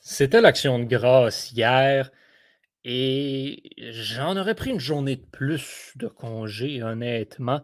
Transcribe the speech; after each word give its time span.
C'était 0.00 0.40
l'action 0.40 0.78
de 0.78 0.84
grâce 0.84 1.52
hier 1.52 2.10
et 2.84 3.62
j'en 3.92 4.36
aurais 4.38 4.54
pris 4.54 4.70
une 4.70 4.80
journée 4.80 5.16
de 5.16 5.26
plus 5.26 5.92
de 5.96 6.08
congé, 6.08 6.82
honnêtement. 6.82 7.62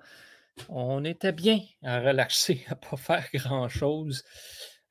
On 0.68 1.04
était 1.04 1.32
bien 1.32 1.60
à 1.82 2.00
relaxer, 2.00 2.64
à 2.68 2.74
pas 2.74 2.96
faire 2.98 3.26
grand-chose. 3.32 4.22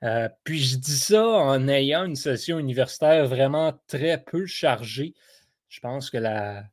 Euh, 0.03 0.27
puis 0.43 0.59
je 0.59 0.77
dis 0.77 0.97
ça 0.97 1.23
en 1.25 1.67
ayant 1.67 2.05
une 2.05 2.15
session 2.15 2.59
universitaire 2.59 3.27
vraiment 3.27 3.73
très 3.87 4.21
peu 4.23 4.47
chargée. 4.47 5.13
Je 5.69 5.79
pense 5.79 6.09
que 6.09 6.17
la, 6.17 6.69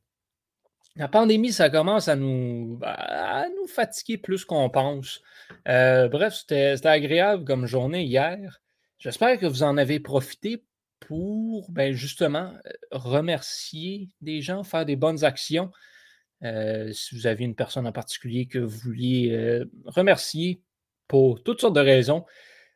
pandémie, 1.11 1.53
ça 1.53 1.69
commence 1.69 2.07
à 2.07 2.15
nous, 2.15 2.79
à 2.83 3.45
nous 3.49 3.67
fatiguer 3.67 4.17
plus 4.17 4.43
qu'on 4.43 4.69
pense. 4.71 5.21
Euh, 5.67 6.07
bref, 6.07 6.33
c'était 6.33 6.75
agréable 6.87 7.45
comme 7.45 7.67
journée 7.67 8.03
hier. 8.03 8.62
J'espère 9.03 9.37
que 9.37 9.45
vous 9.45 9.63
en 9.63 9.75
avez 9.75 9.99
profité 9.99 10.63
pour 11.01 11.69
ben, 11.69 11.91
justement 11.91 12.53
euh, 12.65 12.71
remercier 12.93 14.07
des 14.21 14.41
gens, 14.41 14.63
faire 14.63 14.85
des 14.85 14.95
bonnes 14.95 15.25
actions. 15.25 15.71
Euh, 16.45 16.89
si 16.93 17.13
vous 17.13 17.27
avez 17.27 17.43
une 17.43 17.53
personne 17.53 17.85
en 17.85 17.91
particulier 17.91 18.45
que 18.45 18.59
vous 18.59 18.79
vouliez 18.79 19.61
remercier 19.87 20.61
pour 21.09 21.43
toutes 21.43 21.59
sortes 21.59 21.75
de 21.75 21.81
raisons, 21.81 22.23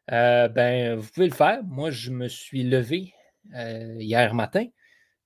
ben, 0.09 0.95
vous 0.95 1.09
pouvez 1.12 1.27
le 1.27 1.34
faire. 1.34 1.63
Moi, 1.63 1.91
je 1.91 2.12
me 2.12 2.28
suis 2.28 2.64
levé 2.64 3.14
hier 3.53 4.34
matin, 4.34 4.66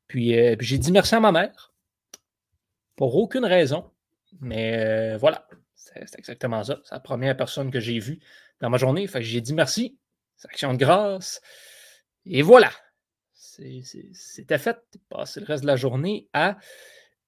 puis 0.06 0.36
j'ai 0.60 0.78
dit 0.78 0.92
merci 0.92 1.16
à 1.16 1.20
ma 1.20 1.32
mère 1.32 1.74
pour 2.96 3.16
aucune 3.16 3.46
raison. 3.46 3.90
Mais 4.40 4.78
euh, 4.78 5.18
voilà, 5.18 5.48
c'est 5.74 6.20
exactement 6.20 6.64
ça. 6.64 6.80
C'est 6.84 6.94
la 6.94 7.00
première 7.00 7.36
personne 7.36 7.72
que 7.72 7.80
j'ai 7.80 7.98
vue 7.98 8.20
dans 8.60 8.70
ma 8.70 8.78
journée. 8.78 9.08
J'ai 9.20 9.42
dit 9.42 9.54
merci, 9.54 9.98
action 10.46 10.74
de 10.74 10.78
grâce. 10.78 11.42
Et 12.26 12.42
voilà, 12.42 12.72
c'était 13.34 14.58
fait. 14.58 14.80
Passer 15.10 15.40
le 15.40 15.46
reste 15.46 15.64
de 15.64 15.68
la 15.68 15.76
journée 15.76 16.28
à 16.34 16.58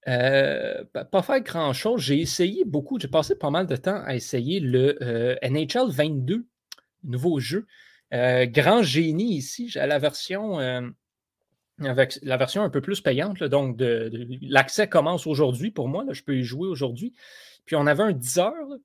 euh, 0.07 0.83
pas 1.11 1.21
faire 1.21 1.41
grand-chose. 1.41 2.01
J'ai 2.01 2.19
essayé 2.19 2.65
beaucoup, 2.65 2.99
j'ai 2.99 3.07
passé 3.07 3.35
pas 3.35 3.49
mal 3.49 3.67
de 3.67 3.75
temps 3.75 4.01
à 4.03 4.15
essayer 4.15 4.59
le 4.59 4.97
euh, 5.01 5.35
NHL 5.41 5.89
22, 5.89 6.45
nouveau 7.03 7.39
jeu. 7.39 7.65
grand 8.11 8.83
génie 8.83 9.35
ici, 9.35 9.69
j'ai 9.69 9.85
la 9.85 9.99
version 9.99 10.59
avec 11.79 12.19
la 12.21 12.37
version 12.37 12.63
un 12.63 12.69
peu 12.69 12.81
plus 12.81 13.01
payante. 13.01 13.43
donc, 13.43 13.77
l'accès 14.41 14.87
commence 14.87 15.27
aujourd'hui 15.27 15.71
pour 15.71 15.87
moi. 15.87 16.05
je 16.11 16.23
peux 16.23 16.37
y 16.37 16.43
jouer 16.43 16.67
aujourd'hui. 16.67 17.13
Puis, 17.65 17.75
on 17.75 17.87
avait 17.87 18.03
un 18.03 18.11
10 18.11 18.37
heures 18.39 18.53
euh, 18.71 18.77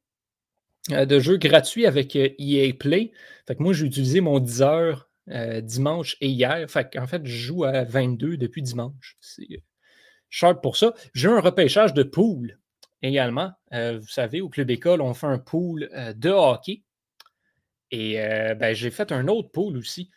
de 0.88 1.20
jeu 1.20 1.36
gratuit 1.36 1.86
avec 1.86 2.16
EA 2.16 2.28
euh, 2.38 2.70
e 2.70 2.72
Play. 2.72 3.12
Fait 3.46 3.56
que 3.56 3.62
moi, 3.62 3.72
j'ai 3.72 3.86
utilisé 3.86 4.20
mon 4.20 4.38
10 4.38 4.62
heures 4.62 5.10
euh, 5.28 5.60
dimanche 5.60 6.16
et 6.20 6.28
hier. 6.28 6.68
Fait 6.70 6.98
en 6.98 7.06
fait, 7.06 7.24
je 7.24 7.36
joue 7.36 7.64
à 7.64 7.84
22 7.84 8.36
depuis 8.36 8.62
dimanche. 8.62 9.16
C'est 9.20 9.62
sharp 10.30 10.62
pour 10.62 10.76
ça. 10.76 10.94
J'ai 11.14 11.28
un 11.28 11.40
repêchage 11.40 11.94
de 11.94 12.02
pool 12.02 12.58
également. 13.02 13.52
vous 13.72 14.08
savez, 14.08 14.40
au 14.40 14.48
Club 14.48 14.70
École, 14.70 15.00
on 15.00 15.14
fait 15.14 15.26
un 15.26 15.38
pool 15.38 15.88
de 16.16 16.30
hockey. 16.30 16.82
Et 17.90 18.16
ben, 18.58 18.74
j'ai 18.74 18.90
fait 18.90 19.12
un 19.12 19.28
autre 19.28 19.50
pool 19.50 19.76
aussi 19.76 20.10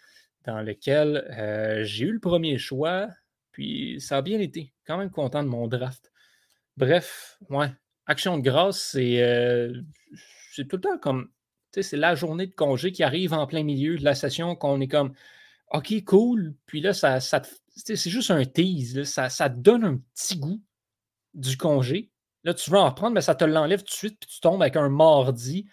dans 0.45 0.61
lequel 0.61 1.27
euh, 1.37 1.83
j'ai 1.83 2.05
eu 2.05 2.11
le 2.11 2.19
premier 2.19 2.57
choix, 2.57 3.07
puis 3.51 3.99
ça 4.01 4.17
a 4.17 4.21
bien 4.21 4.39
été. 4.39 4.73
Quand 4.85 4.97
même 4.97 5.11
content 5.11 5.43
de 5.43 5.47
mon 5.47 5.67
draft. 5.67 6.11
Bref, 6.77 7.37
ouais, 7.49 7.71
action 8.05 8.37
de 8.37 8.43
grâce, 8.43 8.91
c'est 8.91 9.21
euh, 10.59 10.63
tout 10.63 10.77
le 10.77 10.81
temps 10.81 10.97
comme, 10.97 11.29
tu 11.71 11.81
sais, 11.81 11.83
c'est 11.83 11.97
la 11.97 12.15
journée 12.15 12.47
de 12.47 12.53
congé 12.53 12.91
qui 12.91 13.03
arrive 13.03 13.33
en 13.33 13.47
plein 13.47 13.63
milieu 13.63 13.97
de 13.97 14.03
la 14.03 14.15
session, 14.15 14.55
qu'on 14.55 14.81
est 14.81 14.87
comme, 14.87 15.13
OK, 15.71 16.03
cool, 16.05 16.55
puis 16.65 16.81
là, 16.81 16.93
ça, 16.93 17.19
c'est 17.19 18.09
juste 18.09 18.31
un 18.31 18.45
tease, 18.45 19.03
ça, 19.03 19.29
ça 19.29 19.49
te 19.49 19.57
donne 19.57 19.85
un 19.85 19.97
petit 20.13 20.37
goût 20.37 20.61
du 21.33 21.57
congé. 21.57 22.11
Là, 22.43 22.53
tu 22.53 22.71
veux 22.71 22.77
en 22.77 22.89
reprendre, 22.89 23.13
mais 23.13 23.21
ça 23.21 23.35
te 23.35 23.45
l'enlève 23.45 23.79
tout 23.79 23.85
de 23.85 23.91
suite, 23.91 24.17
puis 24.19 24.29
tu 24.29 24.39
tombes 24.41 24.61
avec 24.61 24.75
un 24.75 24.89
mardi 24.89 25.67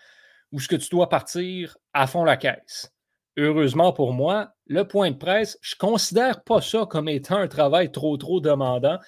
où 0.52 0.60
ce 0.60 0.68
que 0.68 0.76
tu 0.76 0.88
dois 0.90 1.08
partir 1.08 1.76
à 1.92 2.06
fond 2.06 2.24
la 2.24 2.36
caisse 2.36 2.92
heureusement 3.38 3.92
pour 3.92 4.12
moi, 4.12 4.52
le 4.66 4.86
point 4.86 5.12
de 5.12 5.16
presse, 5.16 5.58
je 5.62 5.76
ne 5.76 5.78
considère 5.78 6.42
pas 6.42 6.60
ça 6.60 6.86
comme 6.90 7.08
étant 7.08 7.36
un 7.36 7.48
travail 7.48 7.90
trop, 7.92 8.16
trop 8.16 8.40
demandant. 8.40 8.98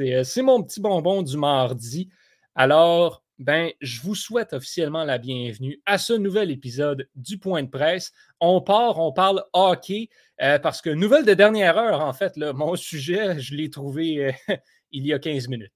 Euh, 0.00 0.24
c'est 0.24 0.42
mon 0.42 0.62
petit 0.62 0.80
bonbon 0.80 1.22
du 1.22 1.36
mardi. 1.38 2.10
Alors, 2.54 3.22
ben, 3.38 3.70
je 3.80 4.00
vous 4.00 4.14
souhaite 4.14 4.52
officiellement 4.52 5.04
la 5.04 5.18
bienvenue 5.18 5.80
à 5.86 5.98
ce 5.98 6.12
nouvel 6.12 6.50
épisode 6.50 7.08
du 7.14 7.38
Point 7.38 7.62
de 7.62 7.70
presse. 7.70 8.12
On 8.40 8.60
part, 8.60 8.98
on 8.98 9.12
parle 9.12 9.44
hockey, 9.52 10.08
euh, 10.42 10.58
parce 10.58 10.82
que 10.82 10.90
nouvelle 10.90 11.24
de 11.24 11.34
dernière 11.34 11.78
heure, 11.78 12.00
en 12.00 12.12
fait, 12.12 12.36
mon 12.36 12.74
sujet, 12.76 13.38
je 13.38 13.54
l'ai 13.54 13.70
trouvé 13.70 14.26
euh, 14.26 14.32
il 14.92 15.06
y 15.06 15.12
a 15.12 15.18
15 15.18 15.48
minutes. 15.48 15.72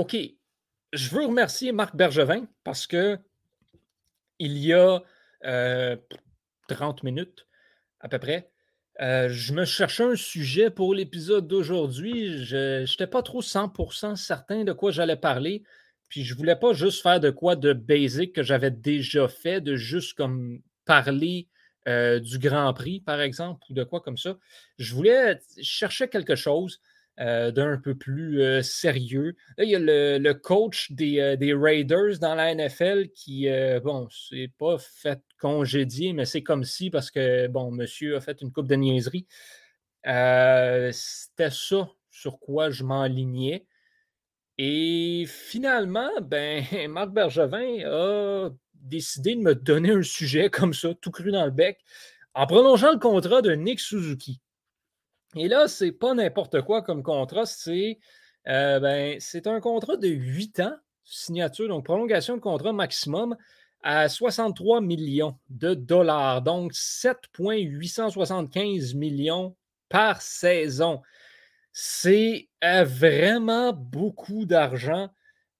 OK. 0.00 0.16
Je 0.94 1.10
veux 1.10 1.26
remercier 1.26 1.72
Marc 1.72 1.94
Bergevin 1.94 2.48
parce 2.64 2.86
que 2.86 3.18
il 4.38 4.56
y 4.56 4.72
a 4.72 5.02
30 5.42 5.44
euh, 5.44 5.96
minutes 7.02 7.46
à 8.00 8.08
peu 8.08 8.18
près, 8.18 8.50
euh, 9.02 9.28
je 9.28 9.52
me 9.52 9.66
cherchais 9.66 10.04
un 10.04 10.16
sujet 10.16 10.70
pour 10.70 10.94
l'épisode 10.94 11.46
d'aujourd'hui. 11.46 12.42
Je 12.46 12.80
n'étais 12.80 13.06
pas 13.06 13.22
trop 13.22 13.42
100% 13.42 14.16
certain 14.16 14.64
de 14.64 14.72
quoi 14.72 14.90
j'allais 14.90 15.18
parler. 15.18 15.64
Puis 16.08 16.24
je 16.24 16.34
voulais 16.34 16.56
pas 16.56 16.72
juste 16.72 17.02
faire 17.02 17.20
de 17.20 17.28
quoi 17.28 17.54
de 17.54 17.74
basic 17.74 18.32
que 18.34 18.42
j'avais 18.42 18.70
déjà 18.70 19.28
fait, 19.28 19.60
de 19.60 19.76
juste 19.76 20.14
comme 20.14 20.62
parler 20.86 21.46
euh, 21.88 22.20
du 22.20 22.38
Grand 22.38 22.72
Prix, 22.72 23.00
par 23.00 23.20
exemple, 23.20 23.60
ou 23.68 23.74
de 23.74 23.84
quoi 23.84 24.00
comme 24.00 24.16
ça. 24.16 24.38
Je 24.78 24.94
voulais 24.94 25.38
chercher 25.60 26.08
quelque 26.08 26.36
chose 26.36 26.80
euh, 27.20 27.50
d'un 27.50 27.76
peu 27.76 27.94
plus 27.94 28.40
euh, 28.40 28.62
sérieux. 28.62 29.36
Là, 29.58 29.64
il 29.64 29.70
y 29.70 29.76
a 29.76 29.78
le, 29.78 30.32
coach 30.32 30.90
euh, 30.90 31.36
des, 31.36 31.52
Raiders 31.52 32.18
dans 32.18 32.34
la 32.34 32.54
NFL 32.54 33.08
qui, 33.10 33.46
bon, 33.84 34.08
c'est 34.10 34.50
pas 34.58 34.78
fait 34.78 35.20
congédier, 35.38 36.14
mais 36.14 36.24
c'est 36.24 36.42
comme 36.42 36.64
si, 36.64 36.88
parce 36.88 37.10
que, 37.10 37.46
bon, 37.48 37.70
monsieur 37.72 38.16
a 38.16 38.20
fait 38.20 38.40
une 38.40 38.50
coupe 38.50 38.68
de 38.68 38.74
niaiserie. 38.74 39.26
C'était 40.02 41.50
ça 41.50 41.90
sur 42.10 42.38
quoi 42.40 42.70
je 42.70 42.84
m'enlignais. 42.84 43.66
Et 44.56 45.26
finalement, 45.26 46.10
ben, 46.22 46.64
Marc 46.88 47.10
Bergevin 47.10 47.84
a 47.84 48.50
décidé 48.74 49.34
de 49.34 49.40
me 49.40 49.54
donner 49.54 49.90
un 49.90 50.02
sujet 50.02 50.48
comme 50.48 50.72
ça, 50.72 50.94
tout 50.94 51.10
cru 51.10 51.32
dans 51.32 51.44
le 51.44 51.50
bec, 51.50 51.80
en 52.34 52.46
prolongeant 52.46 52.92
le 52.92 52.98
contrat 52.98 53.42
de 53.42 53.52
Nick 53.52 53.78
Suzuki. 53.78 54.40
Et 55.36 55.48
là, 55.48 55.68
ce 55.68 55.84
n'est 55.84 55.92
pas 55.92 56.14
n'importe 56.14 56.62
quoi 56.62 56.80
comme 56.82 57.02
contrat, 57.02 57.44
c'est 57.46 57.98
euh, 58.48 58.80
ben, 58.80 59.18
un 59.46 59.60
contrat 59.60 59.96
de 59.96 60.08
8 60.08 60.60
ans, 60.60 60.76
signature, 61.04 61.68
donc 61.68 61.84
prolongation 61.84 62.36
de 62.36 62.40
contrat 62.40 62.72
maximum 62.72 63.36
à 63.82 64.08
63 64.08 64.80
millions 64.80 65.38
de 65.48 65.74
dollars, 65.74 66.42
donc 66.42 66.72
7,875 66.74 68.94
millions 68.94 69.54
par 69.88 70.20
saison. 70.20 71.00
C'est 71.72 72.48
euh, 72.64 72.82
vraiment 72.84 73.72
beaucoup 73.72 74.44
d'argent 74.44 75.08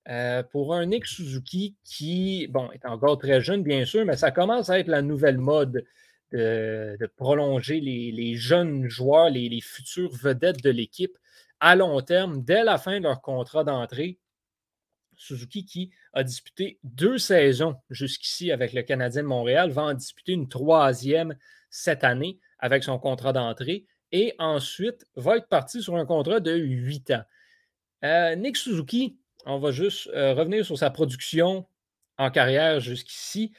euh, 0.09 0.43
pour 0.43 0.75
un 0.75 0.87
Nick 0.87 1.07
Suzuki 1.07 1.77
qui, 1.85 2.49
bon, 2.49 2.69
est 2.73 2.85
encore 2.85 3.19
très 3.19 3.41
jeune, 3.41 3.63
bien 3.63 3.85
sûr, 3.85 4.05
mais 4.05 4.17
ça 4.17 4.33
commence 4.33 4.69
à 4.71 4.81
être 4.81 4.89
la 4.89 5.03
nouvelle 5.03 5.39
mode 5.39 5.85
de, 6.33 7.11
prolonger 7.17 7.81
les, 7.81 8.35
jeunes 8.35 8.89
joueurs, 8.89 9.31
les, 9.31 9.61
futures 9.61 10.13
vedettes 10.13 10.63
de 10.63 10.71
l'équipe 10.71 11.17
à 11.61 11.77
long 11.77 12.01
terme 12.01 12.43
dès 12.43 12.65
la 12.65 12.79
fin 12.79 12.99
de 12.99 13.05
leur 13.05 13.21
contrat 13.21 13.65
d'entrée. 13.65 14.19
Suzuki, 15.17 15.67
qui 15.67 15.91
a 16.15 16.25
disputé 16.25 16.79
deux 16.83 17.19
saisons 17.19 17.77
jusqu'ici 17.91 18.53
avec 18.53 18.73
le 18.73 18.83
Canadien 18.83 19.23
de 19.23 19.29
Montréal, 19.29 19.71
va 19.71 19.83
en 19.83 19.95
disputer 19.95 20.33
une 20.33 20.49
troisième 20.49 21.37
cette 21.69 22.05
année 22.05 22.39
avec 22.59 22.85
son 22.85 22.99
contrat 22.99 23.35
d'entrée 23.35 23.85
et 24.13 24.35
ensuite 24.39 25.07
va 25.17 25.37
être 25.37 25.49
parti 25.49 25.83
sur 25.83 25.97
un 25.97 26.07
contrat 26.07 26.41
de 26.41 26.55
huit 26.57 27.11
ans. 27.11 27.23
Euh, 28.05 28.35
Nick 28.35 28.57
Suzuki, 28.57 29.19
on 29.47 29.59
va 29.59 29.71
juste 29.73 30.09
euh, 30.09 30.35
revenir 30.35 30.65
sur 30.65 30.79
sa 30.79 30.91
production 30.91 31.67
en 32.19 32.31
carrière 32.31 32.81
jusqu'ici. 32.81 33.53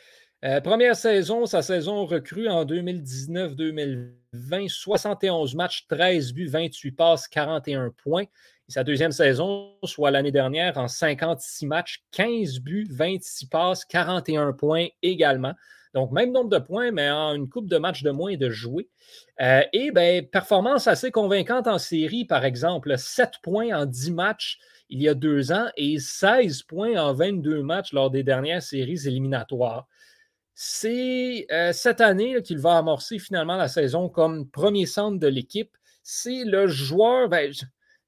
Première 0.63 0.95
saison, 0.95 1.45
sa 1.45 1.61
saison 1.61 2.05
recrue 2.05 2.47
en 2.47 2.65
2019-2020, 2.65 4.69
71 4.69 5.55
matchs, 5.55 5.85
13 5.87 6.33
buts, 6.33 6.47
28 6.47 6.91
passes, 6.91 7.27
41 7.27 7.91
points. 8.03 8.25
Sa 8.67 8.83
deuxième 8.83 9.11
saison, 9.11 9.73
soit 9.83 10.11
l'année 10.11 10.31
dernière, 10.31 10.77
en 10.77 10.87
56 10.87 11.65
matchs, 11.65 12.03
15 12.11 12.59
buts, 12.59 12.87
26 12.89 13.47
passes, 13.47 13.85
41 13.85 14.53
points 14.53 14.87
également. 15.03 15.53
Donc, 15.93 16.11
même 16.11 16.31
nombre 16.31 16.49
de 16.49 16.57
points, 16.57 16.91
mais 16.91 17.09
en 17.09 17.35
une 17.35 17.49
coupe 17.49 17.67
de 17.67 17.77
matchs 17.77 18.01
de 18.01 18.11
moins 18.11 18.37
de 18.37 18.49
jouer. 18.49 18.87
Euh, 19.41 19.61
et 19.73 19.91
ben, 19.91 20.25
performance 20.25 20.87
assez 20.87 21.11
convaincante 21.11 21.67
en 21.67 21.77
série, 21.77 22.23
par 22.23 22.45
exemple, 22.45 22.97
7 22.97 23.33
points 23.43 23.77
en 23.77 23.85
10 23.85 24.11
matchs 24.11 24.57
il 24.91 25.01
y 25.01 25.07
a 25.07 25.13
deux 25.13 25.53
ans 25.53 25.67
et 25.77 25.99
16 25.99 26.63
points 26.63 27.01
en 27.01 27.13
22 27.13 27.63
matchs 27.63 27.93
lors 27.93 28.11
des 28.11 28.23
dernières 28.23 28.61
séries 28.61 29.07
éliminatoires. 29.07 29.87
C'est 30.53 31.47
euh, 31.51 31.73
cette 31.73 32.01
année 32.01 32.41
qu'il 32.43 32.59
va 32.59 32.77
amorcer 32.77 33.19
finalement 33.19 33.55
la 33.55 33.67
saison 33.67 34.09
comme 34.09 34.49
premier 34.49 34.85
centre 34.85 35.19
de 35.19 35.27
l'équipe. 35.27 35.75
C'est 36.03 36.43
le 36.43 36.67
joueur, 36.67 37.29
ben, 37.29 37.51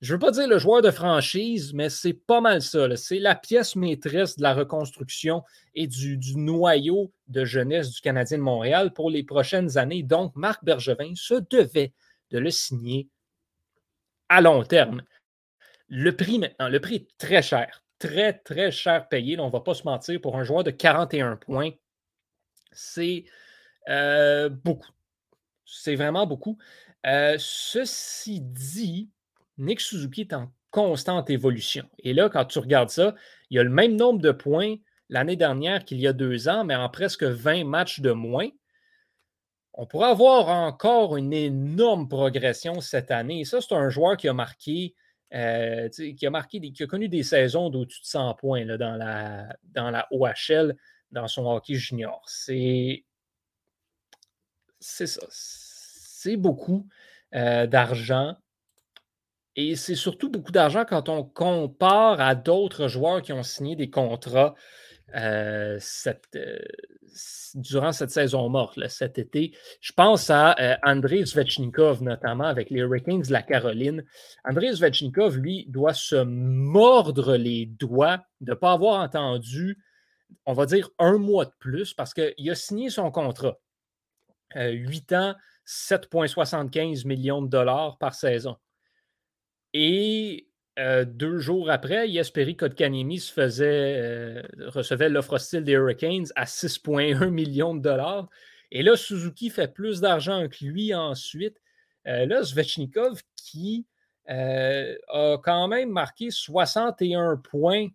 je 0.03 0.11
ne 0.11 0.17
veux 0.17 0.19
pas 0.19 0.31
dire 0.31 0.49
le 0.49 0.57
joueur 0.57 0.81
de 0.81 0.91
franchise, 0.91 1.73
mais 1.73 1.87
c'est 1.87 2.11
pas 2.11 2.41
mal 2.41 2.61
ça. 2.61 2.93
C'est 2.97 3.19
la 3.19 3.35
pièce 3.35 3.77
maîtresse 3.77 4.35
de 4.35 4.43
la 4.43 4.53
reconstruction 4.53 5.43
et 5.75 5.87
du, 5.87 6.19
noyau 6.35 7.13
de 7.29 7.45
jeunesse 7.45 7.89
du 7.89 8.01
Canadien 8.01 8.37
de 8.37 8.43
Montréal 8.43 8.91
pour 8.91 9.09
les 9.09 9.23
prochaines 9.23 9.77
années. 9.77 10.03
Donc, 10.03 10.35
Marc 10.35 10.61
Bergevin 10.65 11.13
se 11.15 11.35
devait 11.49 11.93
de 12.31 12.39
le 12.39 12.51
signer 12.51 13.07
à 14.27 14.41
long 14.41 14.63
terme. 14.63 15.03
Le 15.87 16.13
prix 16.13 16.37
maintenant, 16.37 16.67
le 16.67 16.81
prix 16.81 16.95
est 16.95 17.07
très 17.17 17.41
cher, 17.41 17.81
très, 17.97 18.33
très 18.33 18.71
cher 18.71 19.07
payé. 19.07 19.39
on 19.39 19.47
ne 19.47 19.51
va 19.51 19.61
pas 19.61 19.73
se 19.73 19.83
mentir, 19.83 20.19
pour 20.19 20.35
un 20.35 20.43
joueur 20.43 20.65
de 20.65 20.71
41 20.71 21.37
points, 21.37 21.69
c'est 22.73 23.25
euh, 23.89 24.49
beaucoup. 24.49 24.91
C'est 25.65 25.95
vraiment 25.95 26.27
beaucoup. 26.27 26.57
Euh, 27.05 27.35
ceci 27.37 28.39
dit, 28.41 29.09
Nick 29.57 29.81
Suzuki 29.81 30.21
est 30.21 30.33
en 30.33 30.51
constante 30.71 31.29
évolution. 31.29 31.87
Et 31.99 32.13
là, 32.13 32.29
quand 32.29 32.45
tu 32.45 32.59
regardes 32.59 32.89
ça, 32.89 33.15
il 33.49 33.57
y 33.57 33.59
a 33.59 33.63
le 33.63 33.69
même 33.69 33.95
nombre 33.95 34.21
de 34.21 34.31
points 34.31 34.75
l'année 35.09 35.35
dernière 35.35 35.85
qu'il 35.85 35.99
y 35.99 36.07
a 36.07 36.13
deux 36.13 36.47
ans, 36.49 36.63
mais 36.63 36.75
en 36.75 36.89
presque 36.89 37.23
20 37.23 37.65
matchs 37.65 37.99
de 37.99 38.11
moins. 38.11 38.49
On 39.73 39.85
pourrait 39.85 40.09
avoir 40.09 40.49
encore 40.49 41.17
une 41.17 41.33
énorme 41.33 42.07
progression 42.07 42.81
cette 42.81 43.11
année. 43.11 43.41
Et 43.41 43.45
ça, 43.45 43.59
c'est 43.61 43.73
un 43.73 43.89
joueur 43.89 44.17
qui 44.17 44.27
a 44.27 44.33
marqué, 44.33 44.95
euh, 45.33 45.89
qui 45.89 46.25
a 46.25 46.87
connu 46.87 47.09
des 47.09 47.23
saisons 47.23 47.69
d'au-dessus 47.69 48.01
de 48.01 48.05
100 48.05 48.33
points 48.35 48.65
dans, 48.65 48.95
la, 48.95 49.55
dans 49.63 49.91
la 49.91 50.07
OHL, 50.11 50.75
dans 51.13 51.27
son 51.27 51.45
hockey 51.45 51.75
junior. 51.75 52.21
C'est, 52.27 53.05
c'est 54.79 55.07
ça. 55.07 55.25
C'est 55.29 56.37
beaucoup 56.37 56.87
euh, 57.33 57.67
d'argent 57.67 58.35
et 59.55 59.75
c'est 59.75 59.95
surtout 59.95 60.29
beaucoup 60.29 60.51
d'argent 60.51 60.83
quand 60.87 61.09
on 61.09 61.23
compare 61.23 62.19
à 62.19 62.33
d'autres 62.35 62.87
joueurs 62.87 63.21
qui 63.21 63.33
ont 63.33 63.43
signé 63.43 63.75
des 63.75 63.89
contrats 63.89 64.55
euh, 65.15 65.77
euh, 66.35 66.59
durant 67.53 67.91
cette 67.91 68.09
saison 68.09 68.49
morte, 68.49 68.79
cet 68.87 69.19
été. 69.19 69.55
Je 69.79 69.91
pense 69.93 70.31
à 70.31 70.55
euh, 70.59 70.75
Andrei 70.81 71.23
Zvechnikov, 71.23 72.01
notamment 72.01 72.45
avec 72.45 72.71
les 72.71 72.79
Hurricanes 72.79 73.21
de 73.21 73.31
la 73.31 73.43
Caroline. 73.43 74.03
Andrei 74.43 74.73
Zvechnikov, 74.73 75.37
lui, 75.37 75.67
doit 75.69 75.93
se 75.93 76.15
mordre 76.15 77.35
les 77.35 77.67
doigts 77.67 78.21
de 78.41 78.51
ne 78.51 78.55
pas 78.55 78.71
avoir 78.71 79.01
entendu, 79.01 79.77
on 80.45 80.53
va 80.53 80.65
dire, 80.65 80.89
un 80.99 81.17
mois 81.17 81.45
de 81.45 81.53
plus 81.59 81.93
parce 81.93 82.13
qu'il 82.13 82.49
a 82.49 82.55
signé 82.55 82.89
son 82.89 83.11
contrat. 83.11 83.59
8 84.55 85.13
ans, 85.13 85.35
7,75 85.65 87.07
millions 87.07 87.41
de 87.41 87.47
dollars 87.47 87.97
par 87.97 88.13
saison. 88.13 88.57
Et 89.73 90.47
deux 90.77 91.39
jours 91.39 91.69
après, 91.69 92.09
Yesperi 92.09 92.55
Kotkaniemi 92.55 93.19
se 93.19 93.31
faisait, 93.31 94.41
recevait 94.67 95.09
l'offre 95.09 95.33
hostile 95.33 95.63
des 95.63 95.73
Hurricanes 95.73 96.27
à 96.35 96.45
6,1 96.45 97.29
millions 97.29 97.75
de 97.75 97.81
dollars. 97.81 98.27
Et 98.71 98.83
là, 98.83 98.95
Suzuki 98.95 99.49
fait 99.49 99.73
plus 99.73 100.01
d'argent 100.01 100.47
que 100.47 100.65
lui 100.65 100.93
ensuite. 100.93 101.61
là, 102.05 102.43
Svechnikov, 102.43 103.21
qui 103.35 103.85
a 104.27 105.37
quand 105.43 105.67
même 105.67 105.89
marqué 105.89 106.31
61 106.31 107.37
points 107.37 107.87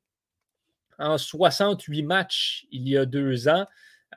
en 0.98 1.18
68 1.18 2.02
matchs 2.02 2.66
il 2.70 2.88
y 2.88 2.96
a 2.96 3.06
deux 3.06 3.48
ans. 3.48 3.66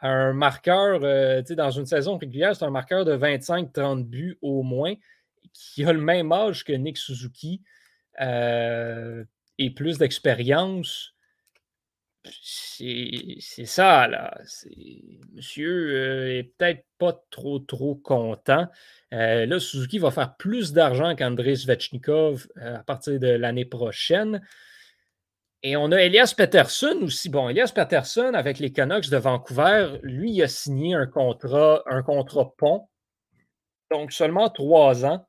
Un 0.02 0.34
marqueur, 0.34 1.02
dans 1.02 1.72
une 1.72 1.86
saison 1.86 2.18
régulière, 2.18 2.56
c'est 2.56 2.66
un 2.66 2.72
marqueur 2.72 3.06
de 3.06 3.16
25-30 3.16 4.04
buts 4.04 4.38
au 4.42 4.64
moins 4.64 4.96
qui 5.54 5.84
a 5.84 5.94
le 5.94 6.02
même 6.02 6.32
âge 6.32 6.64
que 6.64 6.74
Nick 6.74 6.98
Suzuki 6.98 7.62
euh, 8.20 9.24
et 9.58 9.70
plus 9.70 9.98
d'expérience, 9.98 11.14
c'est 12.44 13.66
ça, 13.66 14.08
là. 14.08 14.40
Monsieur 15.34 15.96
euh, 15.96 16.38
est 16.40 16.44
peut-être 16.44 16.86
pas 17.00 17.20
trop, 17.32 17.60
trop 17.60 17.96
content. 17.96 18.68
Euh, 19.14 19.46
là, 19.46 19.60
Suzuki 19.60 19.98
va 19.98 20.12
faire 20.12 20.36
plus 20.36 20.72
d'argent 20.72 21.16
qu'André 21.16 21.56
Svechnikov 21.56 22.48
à 22.58 22.84
partir 22.84 23.20
de 23.20 23.28
l'année 23.28 23.66
prochaine. 23.66 24.42
Et 25.64 25.78
on 25.78 25.92
a 25.92 25.98
Elias 26.02 26.34
Peterson 26.36 26.98
aussi. 27.04 27.30
Bon, 27.30 27.48
Elias 27.48 27.72
Peterson, 27.74 28.34
avec 28.34 28.58
les 28.58 28.72
Canucks 28.72 29.10
de 29.10 29.18
Vancouver, 29.18 30.00
lui, 30.02 30.32
il 30.32 30.42
a 30.42 30.48
signé 30.48 30.96
un 30.96 31.06
contrat, 31.06 31.84
un 31.86 32.02
contrat 32.02 32.52
pont. 32.58 32.88
Donc, 33.92 34.12
seulement 34.12 34.50
trois 34.50 35.06
ans. 35.06 35.28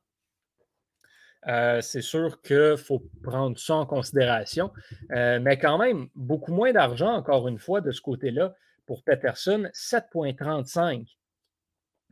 Euh, 1.47 1.81
c'est 1.81 2.01
sûr 2.01 2.41
qu'il 2.41 2.77
faut 2.77 3.03
prendre 3.21 3.59
ça 3.59 3.75
en 3.75 3.85
considération. 3.85 4.71
Euh, 5.11 5.39
mais 5.39 5.59
quand 5.59 5.77
même, 5.77 6.07
beaucoup 6.15 6.53
moins 6.53 6.71
d'argent, 6.71 7.13
encore 7.13 7.47
une 7.47 7.59
fois, 7.59 7.81
de 7.81 7.91
ce 7.91 8.01
côté-là, 8.01 8.55
pour 8.87 9.03
Peterson, 9.03 9.69
7,35 9.73 11.05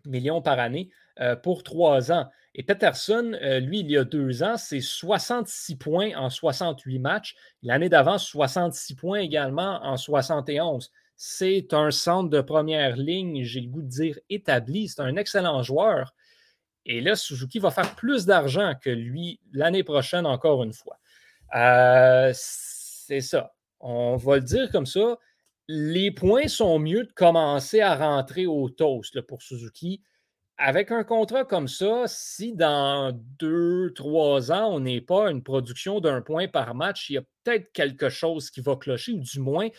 millions 0.05 0.41
par 0.41 0.59
année 0.59 0.89
euh, 1.19 1.35
pour 1.35 1.63
trois 1.63 2.11
ans. 2.11 2.27
Et 2.53 2.63
Peterson, 2.63 3.37
lui, 3.61 3.79
il 3.79 3.89
y 3.89 3.97
a 3.97 4.03
deux 4.03 4.43
ans, 4.43 4.57
c'est 4.57 4.81
66 4.81 5.77
points 5.77 6.11
en 6.17 6.29
68 6.29 6.99
matchs. 6.99 7.35
L'année 7.63 7.87
d'avant, 7.87 8.17
66 8.17 8.95
points 8.95 9.19
également 9.19 9.79
en 9.83 9.95
71. 9.95 10.91
C'est 11.15 11.73
un 11.73 11.91
centre 11.91 12.29
de 12.29 12.41
première 12.41 12.97
ligne, 12.97 13.43
j'ai 13.43 13.61
le 13.61 13.69
goût 13.69 13.83
de 13.83 13.87
dire 13.87 14.19
établi. 14.29 14.89
C'est 14.89 15.01
un 15.01 15.15
excellent 15.15 15.63
joueur. 15.63 16.13
Et 16.85 17.01
là, 17.01 17.15
Suzuki 17.15 17.59
va 17.59 17.71
faire 17.71 17.95
plus 17.95 18.25
d'argent 18.25 18.73
que 18.81 18.89
lui 18.89 19.39
l'année 19.53 19.83
prochaine, 19.83 20.25
encore 20.25 20.63
une 20.63 20.73
fois. 20.73 20.97
Euh, 21.55 22.31
c'est 22.33 23.21
ça. 23.21 23.53
On 23.79 24.15
va 24.15 24.37
le 24.37 24.41
dire 24.41 24.71
comme 24.71 24.85
ça. 24.85 25.17
Les 25.67 26.11
points 26.11 26.47
sont 26.47 26.79
mieux 26.79 27.03
de 27.03 27.11
commencer 27.11 27.81
à 27.81 27.95
rentrer 27.95 28.45
au 28.45 28.69
toast 28.69 29.21
pour 29.21 29.41
Suzuki. 29.41 30.01
Avec 30.57 30.91
un 30.91 31.03
contrat 31.03 31.43
comme 31.43 31.67
ça, 31.67 32.03
si 32.07 32.53
dans 32.53 33.11
deux, 33.39 33.91
trois 33.93 34.51
ans, 34.51 34.75
on 34.75 34.79
n'est 34.81 35.01
pas 35.01 35.31
une 35.31 35.41
production 35.41 35.99
d'un 35.99 36.21
point 36.21 36.47
par 36.47 36.75
match, 36.75 37.09
il 37.09 37.13
y 37.13 37.17
a 37.17 37.23
peut-être 37.43 37.71
quelque 37.71 38.09
chose 38.09 38.51
qui 38.51 38.61
va 38.61 38.75
clocher, 38.75 39.13
ou 39.13 39.19
du 39.19 39.39
moins, 39.39 39.69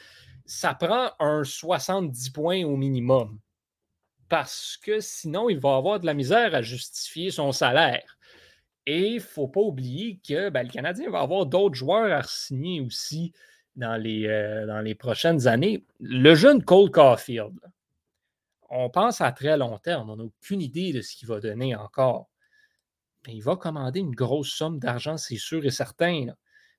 ça 0.45 0.75
prend 0.75 1.13
un 1.21 1.45
70 1.45 2.31
points 2.31 2.65
au 2.65 2.77
minimum 2.77 3.39
parce 4.33 4.79
que 4.83 4.99
sinon, 5.01 5.51
il 5.51 5.59
va 5.59 5.77
avoir 5.77 6.01
de 6.01 6.07
la 6.07 6.15
misère 6.15 6.55
à 6.55 6.63
justifier 6.63 7.31
son 7.31 7.53
salaire. 7.53 8.17
Et 8.87 9.09
il 9.09 9.15
ne 9.17 9.21
faut 9.21 9.47
pas 9.47 9.61
oublier 9.61 10.21
que 10.27 10.49
ben, 10.49 10.63
le 10.63 10.71
Canadien 10.71 11.11
va 11.11 11.21
avoir 11.21 11.45
d'autres 11.45 11.75
joueurs 11.75 12.11
à 12.11 12.23
signer 12.23 12.81
aussi 12.81 13.35
dans 13.77 13.97
les, 13.97 14.27
euh, 14.27 14.67
dans 14.67 14.81
les 14.81 14.95
prochaines 14.95 15.47
années. 15.49 15.85
Le 16.01 16.35
jeune 16.35 16.65
Cole 16.65 16.91
Caulfield, 16.91 17.53
on 18.73 18.89
pense 18.89 19.21
à 19.21 19.31
très 19.33 19.57
long 19.57 19.79
terme. 19.79 20.11
On 20.11 20.17
n'a 20.17 20.25
aucune 20.25 20.63
idée 20.63 20.93
de 20.93 21.03
ce 21.03 21.15
qu'il 21.15 21.29
va 21.29 21.41
donner 21.41 21.77
encore. 21.77 22.29
Mais 23.27 23.35
il 23.35 23.43
va 23.43 23.55
commander 23.55 24.01
une 24.01 24.15
grosse 24.15 24.51
somme 24.51 24.79
d'argent, 24.79 25.17
c'est 25.17 25.37
sûr 25.37 25.65
et 25.65 25.71
certain. 25.71 26.27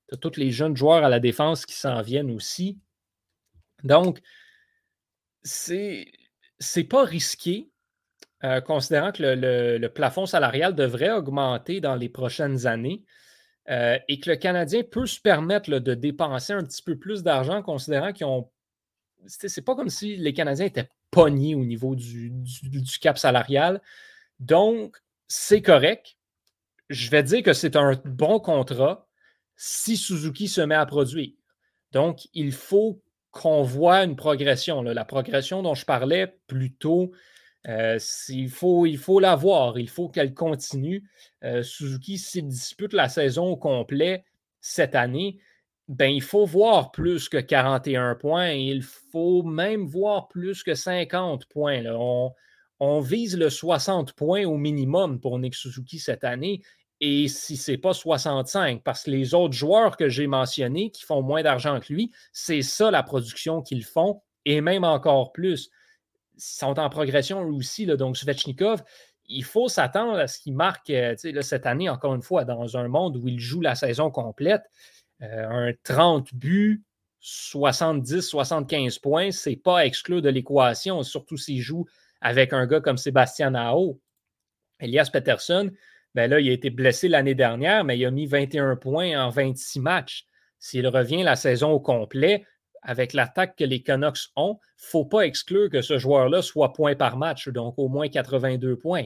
Tu 0.10 0.16
as 0.16 0.18
tous 0.18 0.38
les 0.38 0.52
jeunes 0.52 0.76
joueurs 0.76 1.06
à 1.06 1.10
la 1.10 1.20
défense 1.20 1.66
qui 1.66 1.76
s'en 1.76 2.02
viennent 2.02 2.32
aussi. 2.32 2.80
Donc, 3.84 4.22
c'est 5.44 6.12
c'est 6.60 6.84
pas 6.84 7.04
risqué, 7.04 7.70
euh, 8.44 8.62
considérant 8.62 9.12
que 9.12 9.24
le, 9.24 9.88
plafond 9.88 10.26
salarial 10.26 10.76
devrait 10.76 11.12
augmenter 11.12 11.82
dans 11.82 11.96
les 11.96 12.10
prochaines 12.10 12.66
années 12.66 13.04
euh, 13.70 13.98
et 14.08 14.20
que 14.20 14.30
le 14.30 14.36
Canadien 14.38 14.84
peut 14.84 15.06
se 15.06 15.20
permettre 15.20 15.70
de 15.70 15.94
dépenser 15.94 16.54
un 16.54 16.64
petit 16.64 16.82
peu 16.82 16.98
plus 16.98 17.24
d'argent, 17.24 17.62
considérant 17.62 18.14
qu'ils 18.14 18.26
ont. 18.26 18.50
C'est 19.26 19.62
pas 19.64 19.76
comme 19.76 19.90
si 19.90 20.18
les 20.18 20.34
Canadiens 20.34 20.66
étaient 20.66 20.90
pognés 21.14 21.56
au 21.56 21.64
niveau 21.64 21.96
du, 21.96 22.32
du 22.32 23.00
cap 23.00 23.18
salarial. 23.18 23.82
Donc, 24.40 24.98
c'est 25.28 25.62
correct. 25.62 26.18
Je 26.90 27.10
vais 27.10 27.24
dire 27.24 27.44
que 27.44 27.54
c'est 27.54 27.76
un 27.76 27.94
bon 28.04 28.40
contrat 28.40 29.08
si 29.56 29.96
Suzuki 29.96 30.48
se 30.48 30.62
met 30.62 30.76
à 30.76 30.86
produire. 30.86 31.32
Donc, 31.92 32.28
il 32.34 32.52
faut 32.52 33.02
qu'on 33.32 33.62
voit 33.62 34.04
une 34.04 34.16
progression. 34.16 34.82
La 34.82 35.06
progression 35.06 35.62
dont 35.62 35.76
je 35.76 35.86
parlais 35.86 36.36
plus 36.48 36.74
tôt, 36.74 37.12
euh, 37.68 37.98
il, 38.30 38.50
faut, 38.50 38.86
il 38.86 38.98
faut 38.98 39.20
la 39.20 39.36
voir, 39.36 39.80
il 39.80 39.90
faut 39.90 40.10
qu'elle 40.10 40.34
continue. 40.34 41.10
Euh, 41.44 41.64
Suzuki, 41.64 42.18
s'il 42.18 42.48
dispute 42.48 42.94
la 42.94 43.10
saison 43.10 43.46
au 43.46 43.58
complet 43.58 44.26
cette 44.60 44.96
année, 44.96 45.40
ben, 45.88 46.08
il 46.08 46.22
faut 46.22 46.46
voir 46.46 46.92
plus 46.92 47.28
que 47.28 47.38
41 47.38 48.16
points 48.16 48.52
il 48.52 48.84
faut 48.84 49.44
même 49.44 49.86
voir 49.86 50.28
plus 50.28 50.64
que 50.64 50.76
50 50.76 51.46
points. 51.46 51.84
On, 51.88 52.32
on, 52.80 53.00
vise 53.02 53.38
le 53.38 53.50
60 53.50 54.14
points 54.14 54.46
au 54.46 54.58
minimum 54.58 55.20
pour 55.20 55.38
Nick 55.40 55.56
Suzuki 55.56 56.00
cette 56.00 56.24
année. 56.24 56.62
Et 57.02 57.28
si 57.28 57.58
ce 57.58 57.72
n'est 57.72 57.78
pas 57.78 57.94
65, 57.94 58.82
parce 58.82 59.04
que 59.04 59.12
les 59.12 59.34
autres 59.34 59.54
joueurs 59.54 59.98
que 59.98 60.08
j'ai 60.08 60.26
mentionnés 60.26 60.90
qui 60.90 61.04
font 61.04 61.22
moins 61.22 61.44
d'argent 61.44 61.80
que 61.82 61.92
lui, 61.92 62.12
c'est 62.32 62.62
ça 62.62 62.92
la 62.92 63.04
production 63.04 63.62
qu'ils 63.62 63.84
font, 63.84 64.22
et 64.46 64.62
même 64.62 64.86
encore 64.86 65.34
plus. 65.34 65.70
Ils 66.36 66.42
sont 66.42 66.80
en 66.80 66.90
progression 66.90 67.42
aussi. 67.42 67.86
Là, 67.86 67.98
donc, 67.98 68.16
Svechnikov, 68.16 68.84
il 69.28 69.44
faut 69.44 69.68
s'attendre 69.68 70.18
à 70.18 70.28
ce 70.28 70.40
qu'il 70.40 70.54
marque 70.54 70.90
euh, 70.90 71.16
cette 71.42 71.66
année, 71.66 71.90
encore 71.90 72.16
une 72.16 72.22
fois, 72.22 72.46
dans 72.46 72.78
un 72.78 72.88
monde 72.88 73.18
où 73.18 73.28
il 73.28 73.40
joue 73.40 73.62
la 73.62 73.76
saison 73.76 74.10
complète. 74.10 74.64
Euh, 75.22 75.70
un 75.70 75.74
30 75.84 76.34
buts, 76.34 76.84
70-75 77.22 79.00
points, 79.00 79.32
ce 79.32 79.50
n'est 79.50 79.56
pas 79.56 79.80
à 79.80 79.86
exclure 79.86 80.22
de 80.22 80.30
l'équation, 80.30 81.04
surtout 81.04 81.38
s'il 81.38 81.62
joue 81.62 81.86
avec 82.20 82.54
un 82.54 82.66
gars 82.68 82.82
comme 82.82 82.98
Sébastien 82.98 83.52
Nao. 83.52 84.00
Elias 84.80 85.10
Peterson, 85.12 85.72
ben 86.16 86.30
là, 86.30 86.40
il 86.40 86.50
a 86.50 86.54
été 86.54 86.70
blessé 86.70 87.08
l'année 87.08 87.36
dernière, 87.36 87.84
mais 87.84 87.98
il 87.98 88.06
a 88.06 88.12
mis 88.12 88.26
21 88.26 88.76
points 88.76 89.18
en 89.20 89.30
26 89.30 89.80
matchs. 89.80 90.26
S'il 90.60 90.88
revient 90.88 91.24
la 91.24 91.36
saison 91.36 91.72
au 91.72 91.80
complet, 91.80 92.46
avec 92.82 93.14
l'attaque 93.14 93.56
que 93.58 93.64
les 93.64 93.82
Canucks 93.82 94.30
ont, 94.36 94.60
il 94.62 94.84
ne 94.84 94.88
faut 94.90 95.06
pas 95.06 95.22
exclure 95.22 95.70
que 95.70 95.82
ce 95.82 95.98
joueur-là 95.98 96.42
soit 96.42 96.74
point 96.74 96.96
par 96.96 97.18
match, 97.18 97.48
donc 97.48 97.76
au 97.78 97.88
moins 97.88 98.10
82 98.10 98.78
points. 98.78 99.06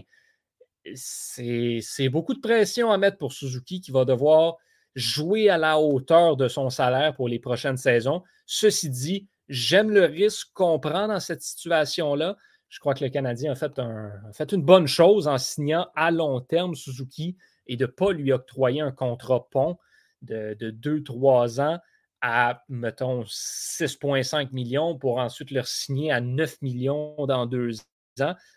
C'est 0.95 2.09
beaucoup 2.09 2.33
de 2.33 2.39
pression 2.39 2.91
à 2.91 2.97
mettre 2.97 3.17
pour 3.17 3.33
Suzuki 3.33 3.81
qui 3.81 3.91
va 3.91 4.05
devoir 4.05 4.57
jouer 4.95 5.49
à 5.49 5.57
la 5.57 5.79
hauteur 5.79 6.37
de 6.37 6.47
son 6.47 6.69
salaire 6.69 7.13
pour 7.13 7.27
les 7.27 7.39
prochaines 7.39 7.77
saisons. 7.77 8.23
Ceci 8.45 8.89
dit, 8.89 9.27
j'aime 9.47 9.91
le 9.91 10.05
risque 10.05 10.49
qu'on 10.53 10.79
prend 10.79 11.07
dans 11.07 11.19
cette 11.19 11.41
situation-là. 11.41 12.37
Je 12.69 12.79
crois 12.79 12.93
que 12.93 13.03
le 13.03 13.09
Canadien 13.09 13.53
a 13.53 13.55
fait, 13.55 14.51
une 14.51 14.63
bonne 14.63 14.87
chose 14.87 15.27
en 15.27 15.37
signant 15.37 15.87
à 15.95 16.11
long 16.11 16.41
terme 16.41 16.75
Suzuki 16.75 17.37
et 17.67 17.77
de 17.77 17.85
ne 17.85 17.91
pas 17.91 18.11
lui 18.11 18.31
octroyer 18.31 18.81
un 18.81 18.91
contrat 18.91 19.47
pont 19.49 19.77
de 20.21 20.55
2-3 20.71 21.61
ans 21.61 21.79
à, 22.21 22.63
mettons, 22.67 23.21
6,5 23.23 24.51
millions 24.51 24.97
pour 24.97 25.19
ensuite 25.19 25.51
le 25.51 25.61
signer 25.63 26.11
à 26.11 26.19
9 26.19 26.61
millions 26.61 27.15
dans 27.25 27.45
deux 27.45 27.71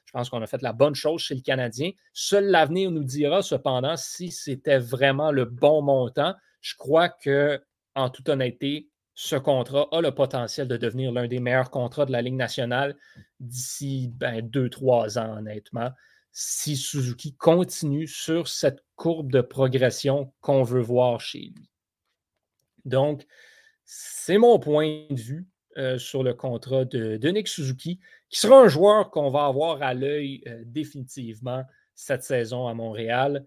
Je 0.05 0.13
pense 0.13 0.31
qu'on 0.31 0.43
a 0.43 0.47
fait 0.47 0.63
la 0.63 0.73
bonne 0.73 0.95
chose 0.95 1.21
chez 1.21 1.35
le 1.35 1.41
Canadien. 1.41 1.91
Seul 2.13 2.47
l'avenir 2.47 2.91
nous 2.91 3.05
dira 3.05 3.43
cependant 3.43 3.97
si 3.97 4.31
c'était 4.31 4.79
vraiment 4.79 5.31
le 5.31 5.45
bon 5.45 5.83
montant. 5.83 6.35
Je 6.61 6.75
crois 6.77 7.09
que, 7.09 7.63
en 7.95 8.11
toute 8.11 8.29
honnêteté, 8.29 8.89
ce 9.15 9.37
contrat 9.37 9.89
a 9.93 10.01
le 10.01 10.15
potentiel 10.15 10.67
de 10.67 10.77
devenir 10.77 11.13
l'un 11.13 11.29
des 11.29 11.41
meilleurs 11.41 11.71
contrats 11.71 12.07
de 12.07 12.13
la 12.13 12.23
Ligue 12.23 12.35
nationale 12.35 12.97
d'ici 13.39 14.11
ben, 14.15 14.41
deux, 14.41 14.71
trois 14.71 15.19
ans, 15.19 15.39
honnêtement, 15.39 15.91
si 16.33 16.77
Suzuki 16.77 17.35
continue 17.37 18.07
sur 18.07 18.49
cette 18.49 18.83
courbe 18.97 19.31
de 19.31 19.41
progression 19.41 20.33
qu'on 20.41 20.63
veut 20.63 20.81
voir 20.81 21.21
chez 21.21 21.53
lui. 21.55 21.71
Donc, 22.85 23.27
c'est 23.85 24.39
mon 24.39 24.59
point 24.59 25.07
de 25.11 25.21
vue 25.21 25.47
euh, 25.79 25.99
sur 25.99 26.25
le 26.25 26.35
contrat 26.35 26.85
de, 26.85 27.29
Nick 27.29 27.47
Suzuki, 27.47 28.01
qui 28.29 28.41
sera 28.41 28.61
un 28.61 28.69
joueur 28.69 29.11
qu'on 29.11 29.31
va 29.31 29.47
avoir 29.47 29.83
à 29.83 29.95
l'œil 29.95 30.43
euh, 30.49 30.63
définitivement 30.67 31.65
cette 31.95 32.25
saison 32.25 32.67
à 32.67 32.75
Montréal. 32.75 33.47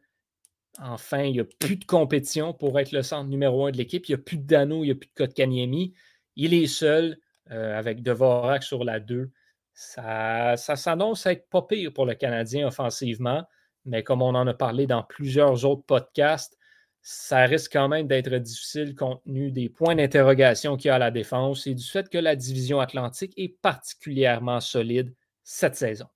Enfin, 0.80 1.24
il 1.24 1.34
n'y 1.34 1.39
a 1.42 1.46
plus 1.60 1.75
de 1.75 1.84
compétition 1.84 2.53
pour 2.53 2.80
être 2.80 2.94
le 2.94 3.03
centre 3.03 3.30
numéro 3.30 3.65
un 3.65 3.72
de 3.72 3.77
l'équipe. 3.77 4.08
Il 4.08 4.12
n'y 4.12 4.22
a 4.22 4.24
plus 4.24 4.38
de 4.38 4.48
Dano, 4.48 4.84
il 4.84 4.88
n'y 4.88 4.92
a 4.92 4.96
plus 4.96 5.10
de 5.10 5.13
Kotkaniemi. 5.13 5.94
Il 6.36 6.53
est 6.53 6.68
seul 6.68 7.18
euh, 7.51 7.77
avec 7.77 8.01
Devorak 8.01 8.63
sur 8.63 8.86
la 8.86 9.01
2. 9.01 9.30
Ça, 9.74 10.56
ça 10.56 10.75
s'annonce 10.77 11.25
être 11.25 11.50
pas 11.50 11.63
pire 11.63 11.92
pour 11.92 12.06
le 12.06 12.15
Canadien 12.15 12.68
offensivement, 12.68 13.44
mais 13.84 14.01
comme 14.01 14.22
on 14.22 14.34
en 14.34 14.48
a 14.48 14.53
parlé 14.53 14.88
dans 14.88 15.03
plusieurs 15.03 15.65
autres 15.65 15.84
podcasts, 15.84 16.58
ça 17.06 17.42
risque 17.42 17.74
quand 17.74 17.90
même 17.90 18.08
d'être 18.08 18.34
difficile 18.38 18.96
compte 18.96 19.22
tenu 19.26 19.52
des 19.52 19.68
points 19.68 19.94
d'interrogation 19.94 20.78
qu'il 20.78 20.88
y 20.88 20.92
a 20.92 20.96
à 20.96 21.00
la 21.00 21.12
défense 21.12 21.68
et 21.68 21.76
du 21.76 21.84
fait 21.84 22.10
que 22.10 22.18
la 22.18 22.38
division 22.38 22.80
atlantique 22.80 23.34
est 23.36 23.50
particulièrement 23.62 24.62
solide 24.62 25.14
cette 25.44 25.76
saison. 25.76 26.08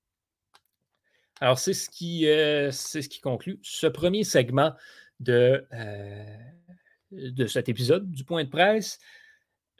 Alors, 1.42 1.58
c'est 1.58 1.74
ce, 1.74 1.90
qui, 1.90 2.26
euh, 2.26 2.70
ce 2.72 2.98
qui 2.98 3.20
conclut 3.20 3.60
ce 3.62 3.86
premier 3.86 4.24
segment 4.24 4.72
de, 5.20 5.66
euh, 5.72 6.36
de 7.12 7.46
cet 7.46 7.68
épisode 7.68 8.10
du 8.10 8.24
point 8.24 8.42
de 8.44 8.48
presse. 8.48 8.98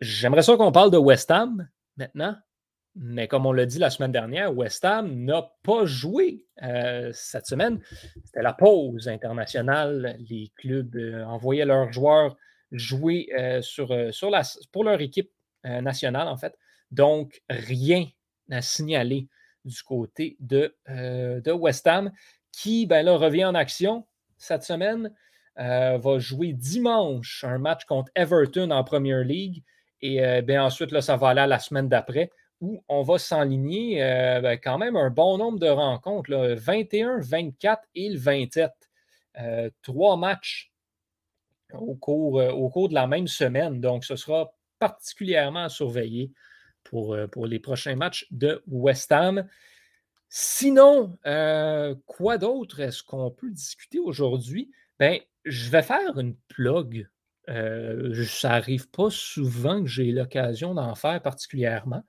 J'aimerais 0.01 0.43
ça 0.43 0.57
qu'on 0.57 0.73
parle 0.73 0.91
de 0.91 0.99
West 0.99 1.31
Ham 1.31 1.69
maintenant. 1.97 2.37
Mais 2.95 3.29
comme 3.29 3.47
on 3.47 3.53
l'a 3.53 3.67
dit 3.67 3.79
la 3.79 3.91
semaine 3.91 4.13
dernière, 4.13 4.57
West 4.57 4.85
Ham 4.85 5.25
n'a 5.25 5.53
pas 5.63 5.85
joué 5.85 6.47
euh, 6.63 7.11
cette 7.13 7.47
semaine. 7.47 7.81
C'était 8.25 8.43
la 8.43 8.53
pause 8.53 9.09
internationale. 9.09 10.17
Les 10.29 10.53
clubs 10.57 10.97
envoyaient 11.27 11.65
leurs 11.65 11.93
joueurs 11.93 12.37
jouer 12.73 13.29
sur, 13.63 13.95
sur 14.13 14.31
la, 14.31 14.43
pour 14.73 14.85
leur 14.85 15.01
équipe 15.01 15.31
nationale, 15.65 16.29
en 16.29 16.37
fait. 16.37 16.55
Donc, 16.91 17.43
rien 17.49 18.07
à 18.51 18.63
signaler 18.63 19.29
du 19.65 19.83
côté 19.83 20.37
de, 20.41 20.75
euh, 20.89 21.41
de 21.41 21.53
West 21.53 21.87
Ham, 21.87 22.11
qui 22.53 22.87
ben 22.87 23.05
là, 23.05 23.17
revient 23.17 23.45
en 23.45 23.55
action 23.55 24.07
cette 24.37 24.63
semaine. 24.63 25.13
Euh, 25.59 25.99
va 25.99 26.19
jouer 26.19 26.53
dimanche 26.53 27.45
un 27.45 27.59
match 27.59 27.85
contre 27.85 28.13
Everton 28.15 28.71
en 28.71 28.85
Premier 28.85 29.25
League. 29.25 29.65
Et 30.01 30.25
euh, 30.25 30.41
ben 30.41 30.61
ensuite, 30.61 30.93
là, 30.93 31.01
ça 31.01 31.17
va 31.17 31.31
aller 31.31 31.41
à 31.41 31.47
la 31.47 31.59
semaine 31.59 31.89
d'après 31.89 32.31
où 32.61 32.83
on 32.89 33.03
va 33.03 33.19
s'enligner 33.19 34.01
ben, 34.43 34.59
quand 34.59 34.79
même 34.79 34.97
un 34.97 35.11
bon 35.11 35.39
nombre 35.39 35.59
de 35.59 35.69
rencontres. 35.69 36.31
Là, 36.31 36.55
21, 36.55 37.21
24 37.21 37.83
et 37.95 38.09
le 38.11 38.19
27. 38.19 38.73
trois 39.83 40.17
matchs 40.17 40.73
au 41.73 41.95
cours, 41.95 42.35
au 42.35 42.69
cours 42.69 42.89
de 42.89 42.95
la 42.95 43.07
même 43.07 43.29
semaine. 43.29 43.81
Donc, 43.81 44.05
ce 44.05 44.17
sera 44.17 44.53
particulièrement 44.79 45.65
à 45.65 45.69
surveiller 45.69 46.33
pour, 46.85 47.15
euh, 47.15 47.27
les 47.47 47.59
prochains 47.59 47.97
matchs 47.97 48.27
de 48.31 48.63
West 48.67 49.13
Ham. 49.13 49.47
Sinon, 50.29 51.19
euh, 51.27 51.95
quoi 52.07 52.39
d'autre 52.39 52.81
est-ce 52.81 53.03
qu'on 53.03 53.31
peut 53.31 53.51
discuter 53.51 53.99
aujourd'hui? 53.99 54.71
Ben, 54.99 55.21
je 55.45 55.71
vais 55.71 55.83
faire 55.83 56.19
une 56.19 56.37
plug. 56.49 57.09
Euh, 57.49 58.25
ça 58.27 58.51
n'arrive 58.51 58.91
pas 58.91 59.09
souvent 59.11 59.83
que 59.83 59.89
j'ai 59.89 60.13
l'occasion 60.13 60.75
d'en 60.75 60.95
faire 60.95 61.23
particulièrement. 61.23 62.05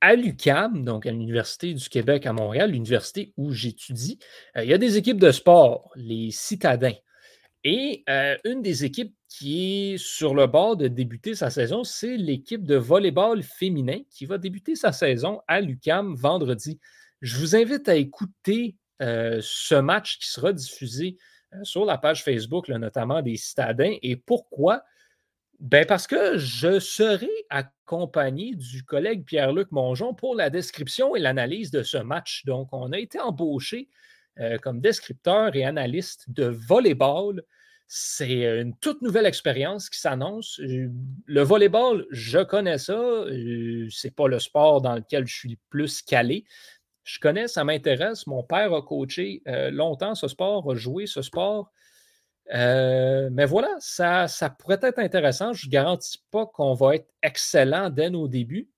À 0.00 0.14
l'UCAM, 0.14 0.84
donc 0.84 1.06
à 1.06 1.10
l'Université 1.10 1.74
du 1.74 1.88
Québec 1.88 2.26
à 2.26 2.32
Montréal, 2.32 2.70
l'université 2.70 3.32
où 3.36 3.50
j'étudie, 3.50 4.18
il 4.56 4.66
y 4.66 4.74
a 4.74 4.78
des 4.78 4.96
équipes 4.96 5.18
de 5.20 5.32
sport, 5.32 5.90
les 5.96 6.30
citadins. 6.30 6.94
Et 7.64 8.04
une 8.44 8.62
des 8.62 8.84
équipes 8.84 9.14
qui 9.28 9.92
est 9.92 9.98
sur 9.98 10.34
le 10.34 10.46
bord 10.46 10.76
de 10.76 10.86
débuter 10.88 11.34
sa 11.34 11.50
saison, 11.50 11.82
c'est 11.82 12.16
l'équipe 12.16 12.64
de 12.64 12.76
volleyball 12.76 13.42
féminin 13.42 13.98
qui 14.10 14.26
va 14.26 14.38
débuter 14.38 14.76
sa 14.76 14.92
saison 14.92 15.40
à 15.48 15.60
l'UCAM 15.60 16.14
vendredi. 16.14 16.78
Je 17.20 17.36
vous 17.36 17.56
invite 17.56 17.88
à 17.88 17.96
écouter 17.96 18.76
ce 19.00 19.74
match 19.74 20.18
qui 20.18 20.28
sera 20.28 20.52
diffusé 20.52 21.16
sur 21.62 21.84
la 21.84 21.98
page 21.98 22.22
Facebook, 22.22 22.68
notamment 22.68 23.22
des 23.22 23.36
citadins. 23.36 23.96
Et 24.02 24.16
pourquoi? 24.16 24.82
Ben 25.60 25.84
parce 25.86 26.06
que 26.06 26.38
je 26.38 26.78
serai 26.78 27.30
accompagné 27.50 28.54
du 28.54 28.84
collègue 28.84 29.24
Pierre-Luc 29.24 29.72
Mongeon 29.72 30.14
pour 30.14 30.34
la 30.34 30.50
description 30.50 31.16
et 31.16 31.20
l'analyse 31.20 31.70
de 31.70 31.82
ce 31.82 31.98
match. 31.98 32.44
Donc, 32.44 32.68
on 32.72 32.92
a 32.92 32.98
été 32.98 33.18
embauché 33.18 33.88
comme 34.62 34.80
descripteur 34.80 35.56
et 35.56 35.64
analyste 35.64 36.30
de 36.30 36.44
volleyball 36.44 37.42
c'est 37.90 38.60
une 38.60 38.76
toute 38.76 39.00
nouvelle 39.00 39.24
expérience 39.24 39.88
qui 39.88 39.98
s'annonce. 39.98 40.60
Le 40.60 41.42
volleyball, 41.42 42.06
je 42.10 42.38
connais 42.38 42.76
ça. 42.76 43.24
C'est 43.88 44.14
pas 44.14 44.28
le 44.28 44.38
sport 44.38 44.82
dans 44.82 44.96
lequel 44.96 45.26
je 45.26 45.34
suis 45.34 45.58
plus 45.70 46.02
calé. 46.02 46.44
Je 47.04 47.18
connais, 47.18 47.48
ça 47.48 47.64
m'intéresse. 47.64 48.26
Mon 48.26 48.42
père 48.42 48.74
a 48.74 48.82
coaché 48.82 49.42
longtemps 49.46 50.14
ce 50.14 50.28
sport, 50.28 50.70
a 50.70 50.74
joué 50.74 51.06
ce 51.06 51.22
sport. 51.22 51.72
Mais 52.50 53.44
voilà, 53.46 53.74
ça, 53.78 54.26
pourrait 54.58 54.80
être 54.82 54.98
intéressant. 54.98 55.52
Je 55.52 55.66
ne 55.66 55.72
garantis 55.72 56.22
pas 56.30 56.46
qu'on 56.46 56.74
va 56.74 56.96
être 56.96 57.08
excellent 57.22 57.90
dès 57.90 58.10
nos 58.10 58.28
débuts. 58.28 58.68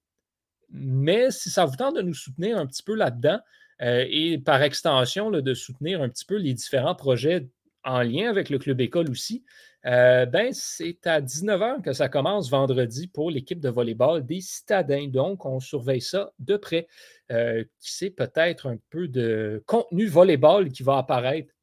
Mais 0.71 1.31
si 1.31 1.50
ça 1.50 1.65
vous 1.65 1.77
tente 1.77 1.97
de 1.97 2.03
nous 2.03 2.15
soutenir 2.15 2.59
un 2.59 2.67
petit 2.67 2.83
peu 2.83 2.95
là-dedans, 2.95 3.41
et 3.81 4.39
par 4.39 4.62
extension, 4.62 5.31
de 5.31 5.55
soutenir 5.55 6.03
un 6.03 6.09
petit 6.09 6.25
peu 6.25 6.37
les 6.37 6.55
différents 6.55 6.95
projets 6.95 7.49
en 7.83 8.03
lien 8.03 8.29
avec 8.29 8.50
le 8.50 8.59
club 8.59 8.81
école 8.81 9.11
aussi, 9.11 9.45
euh, 9.87 10.27
ben, 10.27 10.50
c'est 10.53 11.07
à 11.07 11.21
19h 11.21 11.83
que 11.83 11.93
ça 11.93 12.09
commence 12.09 12.50
vendredi 12.50 13.09
pour 13.09 13.31
l'équipe 13.31 13.61
de 13.61 13.71
volleyball 13.71 14.25
des 14.25 14.41
citadins. 14.41 15.07
Donc, 15.09 15.47
on 15.47 15.61
surveille 15.61 16.03
ça 16.03 16.33
de 16.39 16.57
près. 16.57 16.87
Euh, 17.31 17.65
qui 17.79 17.93
sait 17.93 18.11
peut-être 18.11 18.69
un 18.69 18.77
peu 18.91 19.09
de 19.09 19.62
contenu 19.67 20.07
volleyball 20.07 20.71
qui 20.71 20.83
va 20.83 20.99
apparaître 20.99 21.55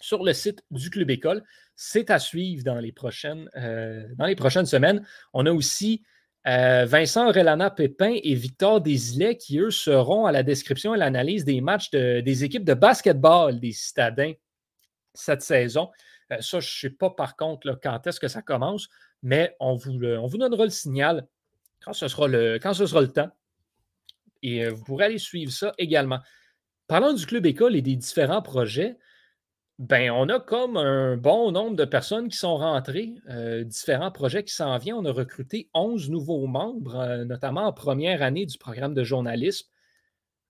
sur 0.00 0.24
le 0.24 0.32
site 0.32 0.62
du 0.70 0.90
Club 0.90 1.10
École. 1.10 1.42
C'est 1.74 2.10
à 2.10 2.18
suivre 2.18 2.64
dans 2.64 2.78
les 2.78 2.92
prochaines, 2.92 3.48
euh, 3.56 4.06
semaines. 4.64 5.06
On 5.32 5.46
a 5.46 5.52
aussi 5.52 6.02
Vincent 6.44 7.32
Relana 7.32 7.70
Pépin 7.70 8.14
et 8.22 8.34
Victor 8.34 8.80
Desilets 8.80 9.36
qui, 9.36 9.58
eux, 9.58 9.72
seront 9.72 10.26
à 10.26 10.32
la 10.32 10.44
description 10.44 10.94
et 10.94 10.98
l'analyse 10.98 11.44
des 11.44 11.60
matchs 11.60 11.90
des 11.90 12.44
équipes 12.44 12.64
de 12.64 12.74
basketball 12.74 13.58
des 13.58 13.72
citadins 13.72 14.32
cette 15.16 15.42
saison. 15.42 15.90
Euh, 16.32 16.40
ça, 16.40 16.60
je 16.60 16.66
ne 16.66 16.90
sais 16.90 16.90
pas 16.90 17.10
par 17.10 17.36
contre 17.36 17.78
quand 17.82 18.06
est-ce 18.06 18.20
que 18.20 18.28
ça 18.28 18.42
commence, 18.42 18.88
mais 19.22 19.56
on 19.60 19.74
vous, 19.74 20.02
on 20.04 20.26
vous 20.26 20.38
donnera 20.38 20.64
le 20.64 20.70
signal 20.70 21.26
quand 21.80 21.92
ce 21.92 22.08
sera 22.08 22.28
le, 22.28 22.58
temps. 23.06 23.30
Et 24.42 24.64
euh, 24.64 24.70
vous 24.70 24.84
pourrez 24.84 25.06
aller 25.06 25.18
suivre 25.18 25.52
ça 25.52 25.72
également. 25.78 26.20
Parlant 26.86 27.12
du 27.12 27.26
club 27.26 27.46
école 27.46 27.74
et 27.76 27.82
des 27.82 27.96
différents 27.96 28.42
projets, 28.42 28.96
ben, 29.78 30.10
on 30.10 30.28
a 30.28 30.40
comme 30.40 30.76
un 30.76 31.16
bon 31.16 31.52
nombre 31.52 31.76
de 31.76 31.84
personnes 31.84 32.28
qui 32.28 32.38
sont 32.38 32.56
rentrées, 32.56 33.14
euh, 33.28 33.64
différents 33.64 34.10
projets 34.10 34.42
qui 34.44 34.54
s'en 34.54 34.78
viennent. 34.78 34.96
On 34.96 35.04
a 35.04 35.12
recruté 35.12 35.68
11 35.74 36.10
nouveaux 36.10 36.46
membres, 36.46 37.24
notamment 37.24 37.66
en 37.66 37.72
première 37.72 38.22
année 38.22 38.46
du 38.46 38.56
programme 38.58 38.94
de 38.94 39.04
journalisme. 39.04 39.68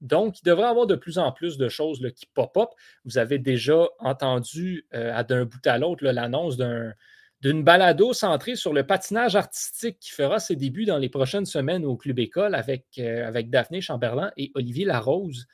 Donc, 0.00 0.40
il 0.40 0.44
devrait 0.44 0.66
y 0.66 0.70
avoir 0.70 0.86
de 0.86 0.94
plus 0.94 1.18
en 1.18 1.32
plus 1.32 1.56
de 1.56 1.68
choses 1.68 2.00
qui 2.14 2.26
pop-up. 2.26 2.68
Vous 3.04 3.18
avez 3.18 3.38
déjà 3.38 3.88
entendu 3.98 4.86
euh, 4.94 5.22
d'un 5.24 5.44
bout 5.44 5.66
à 5.66 5.78
l'autre 5.78 6.04
l'annonce 6.04 6.56
d'une 7.40 7.64
balado 7.64 8.12
centrée 8.12 8.56
sur 8.56 8.72
le 8.72 8.86
patinage 8.86 9.36
artistique 9.36 9.98
qui 10.00 10.10
fera 10.10 10.38
ses 10.38 10.56
débuts 10.56 10.84
dans 10.84 10.98
les 10.98 11.08
prochaines 11.08 11.46
semaines 11.46 11.84
au 11.84 11.96
Club 11.96 12.18
École 12.18 12.54
avec, 12.54 12.86
euh, 12.98 13.26
avec 13.26 13.50
Daphné 13.50 13.80
Chamberlain 13.80 14.32
et 14.36 14.52
Olivier 14.54 14.84
Larose, 14.84 15.46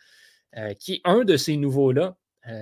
euh, 0.57 0.75
qui 0.75 0.95
est 0.95 1.01
un 1.05 1.25
de 1.25 1.37
ces 1.37 1.57
nouveaux-là 1.57 2.17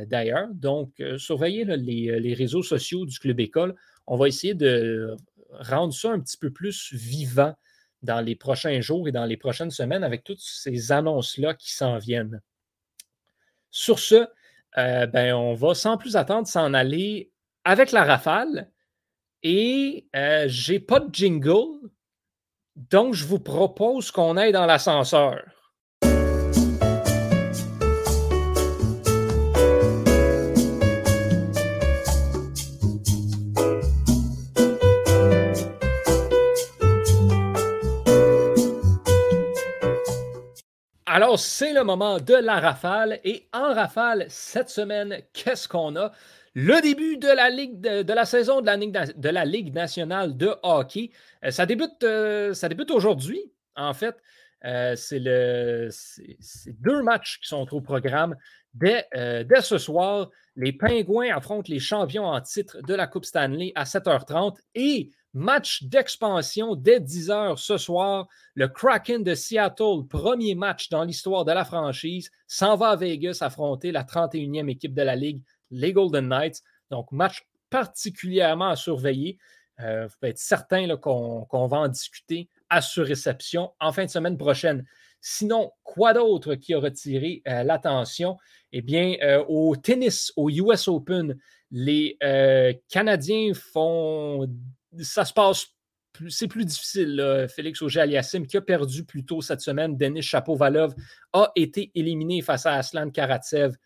d'ailleurs. 0.07 0.49
Donc, 0.53 0.91
surveillez 1.17 1.65
les, 1.65 2.21
les, 2.21 2.35
réseaux 2.35 2.63
sociaux 2.63 3.07
du 3.07 3.19
Club 3.19 3.41
École. 3.41 3.75
On 4.07 4.17
va 4.17 4.29
essayer 4.29 4.55
de 4.55 5.17
rendre 5.53 5.93
ça 5.93 6.11
un 6.11 6.21
petit 6.21 6.37
peu 6.37 6.51
plus 6.51 6.93
vivant 6.93 7.55
dans 8.03 8.21
les 8.21 8.37
prochains 8.37 8.81
jours 8.81 9.09
et 9.09 9.13
dans 9.13 9.25
les 9.25 9.37
prochaines 9.37 9.71
semaines 9.71 10.05
avec 10.05 10.25
toutes 10.25 10.41
ces 10.41 10.93
annonces-là 10.93 11.55
qui 11.55 11.73
s'en 11.73 11.99
viennent. 11.99 12.41
Sur 13.71 13.99
ce, 13.99 14.27
euh, 14.79 15.07
ben, 15.07 15.35
on 15.35 15.55
va 15.55 15.75
sans 15.75 15.97
plus 15.97 16.17
attendre 16.17 16.47
s'en 16.47 16.75
aller 16.75 17.31
avec 17.65 17.93
la 17.93 18.05
rafale. 18.05 18.71
Et 19.43 20.07
euh, 20.15 20.49
n'ai 20.69 20.81
pas 20.81 21.01
de 21.01 21.15
jingle, 21.15 21.89
donc 22.77 23.15
je 23.15 23.25
vous 23.25 23.39
propose 23.39 24.11
qu'on 24.11 24.37
aille 24.37 24.53
dans 24.53 24.67
l'ascenseur. 24.67 25.43
Alors, 41.21 41.39
c'est 41.39 41.75
le 41.75 41.85
moment 41.85 42.19
de 42.19 42.33
la 42.33 42.61
rafale. 42.61 43.21
Et 43.25 43.47
en 43.53 43.75
rafale, 43.75 44.25
cette 44.31 44.71
semaine, 44.71 45.19
qu'est-ce 45.35 45.69
qu'on 45.69 45.95
a? 45.97 46.13
Le 46.55 46.81
début 46.81 47.19
de 47.19 47.29
la, 47.29 47.51
ligue 47.51 47.79
de, 47.79 48.11
la 48.11 48.25
saison 48.25 48.63
de 48.63 48.67
la, 49.31 49.45
ligue, 49.45 49.75
nationale 49.75 50.35
de 50.35 50.55
hockey. 50.63 51.11
Euh, 51.45 51.51
ça 51.51 51.67
débute, 51.67 52.03
euh, 52.05 52.55
débute 52.55 52.91
aujourd'hui, 52.91 53.53
en 53.77 53.93
fait. 53.93 54.17
Euh, 54.65 54.95
c'est 54.97 55.21
deux 56.81 57.03
matchs 57.03 57.39
qui 57.41 57.49
sont 57.49 57.69
au 57.75 57.83
programme. 57.83 58.35
Dès, 58.73 59.07
dès, 59.13 59.61
ce 59.61 59.77
soir, 59.77 60.31
les 60.57 60.73
Pingouins 60.73 61.37
affrontent 61.37 61.71
les 61.71 61.81
champions 61.81 62.25
en 62.25 62.41
titre 62.41 62.81
de 62.81 62.95
la 62.95 63.07
Coupe 63.07 63.27
Stanley 63.27 63.73
à 63.75 63.85
7h30 63.85 64.57
et 64.75 65.11
Match 65.33 65.85
d'expansion 65.85 66.75
dès 66.75 66.99
10 66.99 67.29
h 67.29 67.57
ce 67.57 67.79
soir. 67.79 68.27
Le 68.55 68.67
Kraken 68.67 69.23
de 69.23 69.35
Seattle, 69.35 70.07
premier 70.09 70.57
match 70.57 70.89
dans 70.89 71.05
l'histoire 71.05 71.45
de 71.45 71.53
la 71.53 71.65
franchise, 71.65 72.31
s'en 72.49 72.77
va 72.77 72.89
à 72.89 72.97
Vegas 72.97 73.39
affronter 73.41 73.93
la 73.93 74.03
31e 74.03 74.69
équipe 74.69 74.93
de 74.93 75.03
la 75.03 75.15
Ligue, 75.15 75.41
les 75.71 75.93
Golden 75.93 76.27
Knights. 76.27 76.63
Donc, 76.91 77.13
match 77.13 77.47
particulièrement 77.71 78.71
à 78.71 78.77
surveiller. 78.77 79.39
Euh, 79.79 80.07
vous 80.07 80.15
pouvez 80.19 80.31
être 80.31 80.39
certain 80.39 80.97
qu'on 80.97 81.67
va 81.69 81.79
en 81.79 81.89
discuter 81.89 82.49
à 82.69 82.83
sur 82.83 83.07
réception 83.07 83.73
en 83.79 83.93
fin 83.93 84.05
de 84.05 84.11
semaine 84.11 84.37
prochaine. 84.37 84.85
Sinon, 85.21 85.71
quoi 85.85 86.13
d'autre 86.13 86.57
qui 86.57 86.75
a 86.75 86.81
retiré 86.81 87.43
euh, 87.47 87.63
l'attention? 87.63 88.37
Eh 88.73 88.83
bien, 88.83 89.17
euh, 89.23 89.45
au 89.49 89.77
tennis, 89.77 90.33
au 90.37 90.51
US 90.51 90.89
Open, 90.89 91.39
les 91.71 92.19
Canadiens 92.89 93.53
font 93.55 94.49
ça 94.99 95.25
se 95.25 95.33
passe 95.33 95.67
c'est 96.29 96.49
plus 96.49 96.65
difficile. 96.65 97.47
Félix 97.55 97.81
Auger-Aliassime, 97.83 98.47
qui 98.47 98.57
a 98.57 98.61
perdu 98.61 99.05
plus 99.05 99.25
tôt 99.25 99.41
cette 99.41 99.61
semaine, 99.61 99.97
Denis 99.97 100.23
Chapovalov 100.23 100.95
a 101.33 101.51
été 101.55 101.91
éliminé 101.95 102.43
face 102.43 102.67
à 102.67 102.75
Aslan 102.75 103.11
Karatsev 103.11 103.77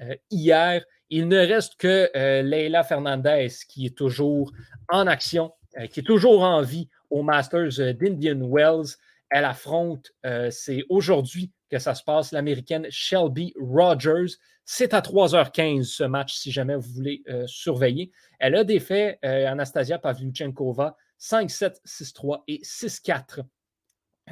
euh, 0.00 0.14
hier. 0.30 0.84
Il 1.10 1.28
ne 1.28 1.38
reste 1.38 1.76
que 1.76 2.10
euh, 2.16 2.42
Leila 2.42 2.82
Fernandez 2.82 3.48
qui 3.68 3.86
est 3.86 3.96
toujours 3.96 4.52
en 4.88 5.06
action, 5.06 5.52
euh, 5.78 5.86
qui 5.86 6.00
est 6.00 6.04
toujours 6.04 6.42
en 6.42 6.62
vie 6.62 6.88
au 7.10 7.22
Masters 7.22 7.94
d'Indian 7.94 8.40
Wells. 8.40 8.96
Elle 9.30 9.44
affronte, 9.44 10.12
c'est 10.50 10.84
aujourd'hui 10.88 11.50
que 11.68 11.80
ça 11.80 11.96
se 11.96 12.04
passe, 12.04 12.30
l'américaine 12.30 12.86
Shelby 12.90 13.52
Rogers. 13.58 14.36
C'est 14.64 14.94
à 14.94 15.00
3h15 15.00 15.82
ce 15.84 16.04
match, 16.04 16.34
si 16.34 16.50
jamais 16.50 16.74
vous 16.74 16.92
voulez 16.92 17.22
euh, 17.28 17.46
surveiller. 17.46 18.10
Elle 18.38 18.54
a 18.54 18.64
défait 18.64 19.18
euh, 19.24 19.46
Anastasia 19.46 19.98
Pavlyuchenkova 19.98 20.96
5-7, 21.20 21.80
6-3 21.84 22.42
et 22.48 22.60
6-4. 22.62 23.42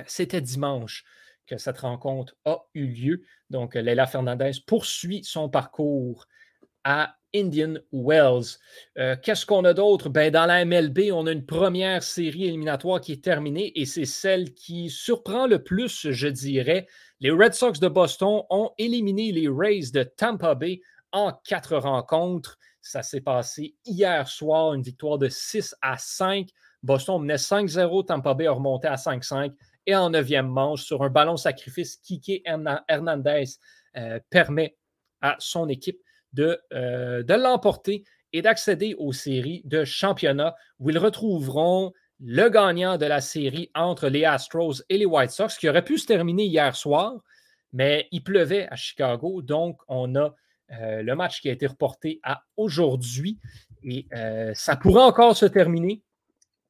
C'était 0.07 0.41
dimanche 0.41 1.05
que 1.47 1.59
cette 1.59 1.79
rencontre 1.79 2.35
a 2.45 2.63
eu 2.75 2.87
lieu. 2.87 3.23
Donc, 3.51 3.75
Leila 3.75 4.07
Fernandez 4.07 4.53
poursuit 4.67 5.23
son 5.25 5.51
parcours 5.51 6.27
à 6.85 7.17
Indian 7.35 7.75
Wells. 7.93 8.59
Euh, 8.99 9.17
qu'est-ce 9.23 9.47
qu'on 9.47 9.65
a 9.65 9.75
d'autre? 9.75 10.09
Ben, 10.09 10.31
dans 10.31 10.47
la 10.47 10.65
MLB, 10.65 11.11
on 11.13 11.27
a 11.27 11.33
une 11.33 11.47
première 11.47 12.03
série 12.03 12.45
éliminatoire 12.45 13.01
qui 13.01 13.13
est 13.13 13.25
terminée 13.25 13.73
et 13.81 13.87
c'est 13.87 14.05
celle 14.05 14.53
qui 14.55 14.91
surprend 14.91 15.47
le 15.47 15.63
plus, 15.63 16.11
je 16.11 16.29
dirais. 16.29 16.87
Les 17.21 17.31
Red 17.31 17.55
Sox 17.55 17.81
de 17.81 17.89
Boston 17.89 18.43
ont 18.51 18.73
éliminé 18.79 19.33
les 19.33 19.49
Rays 19.49 19.91
de 19.93 20.03
Tampa 20.03 20.55
Bay 20.55 20.81
en 21.13 21.33
quatre 21.45 21.77
rencontres. 21.77 22.59
Ça 22.81 23.03
s'est 23.03 23.21
passé 23.21 23.77
hier 23.87 24.29
soir, 24.29 24.75
une 24.75 24.83
victoire 24.83 25.19
de 25.19 25.29
6 25.29 25.77
à 25.81 25.97
5. 25.99 26.49
Boston 26.83 27.21
menait 27.21 27.37
5-0, 27.37 28.07
Tampa 28.07 28.35
Bay 28.35 28.47
a 28.47 28.53
remonté 28.53 28.89
à 28.89 28.97
5-5. 28.97 29.53
Et 29.87 29.95
en 29.95 30.11
neuvième 30.11 30.49
manche, 30.49 30.83
sur 30.83 31.03
un 31.03 31.11
ballon 31.11 31.37
sacrifice, 31.37 31.97
Kike 31.97 32.43
Hernandez 32.89 33.45
euh, 33.97 34.19
permet 34.31 34.77
à 35.21 35.37
son 35.39 35.69
équipe 35.69 36.02
de, 36.33 36.61
euh, 36.73 37.23
de 37.23 37.35
l'emporter 37.35 38.05
et 38.33 38.43
d'accéder 38.43 38.95
aux 38.99 39.13
séries 39.13 39.63
de 39.65 39.85
championnat 39.85 40.55
où 40.79 40.91
ils 40.91 40.99
retrouveront 40.99 41.93
le 42.21 42.49
gagnant 42.49 42.99
de 42.99 43.07
la 43.07 43.21
série 43.21 43.71
entre 43.75 44.09
les 44.09 44.25
Astros 44.25 44.85
et 44.89 44.97
les 44.97 45.07
White 45.07 45.31
Sox, 45.31 45.59
qui 45.59 45.69
aurait 45.69 45.85
pu 45.85 45.99
se 45.99 46.07
terminer 46.07 46.45
hier 46.45 46.75
soir, 46.77 47.15
mais 47.73 48.07
il 48.13 48.23
pleuvait 48.23 48.69
à 48.69 48.77
Chicago. 48.77 49.43
Donc, 49.43 49.81
on 49.89 50.15
a 50.15 50.35
euh, 50.73 51.03
le 51.03 51.15
match 51.17 51.41
qui 51.41 51.49
a 51.49 51.53
été 51.53 51.67
reporté 51.67 52.21
à 52.23 52.45
aujourd'hui. 52.57 53.39
Et 53.83 54.07
euh, 54.15 54.53
ça 54.55 54.77
pourrait 54.77 55.03
encore 55.03 55.37
se 55.37 55.47
terminer. 55.47 56.03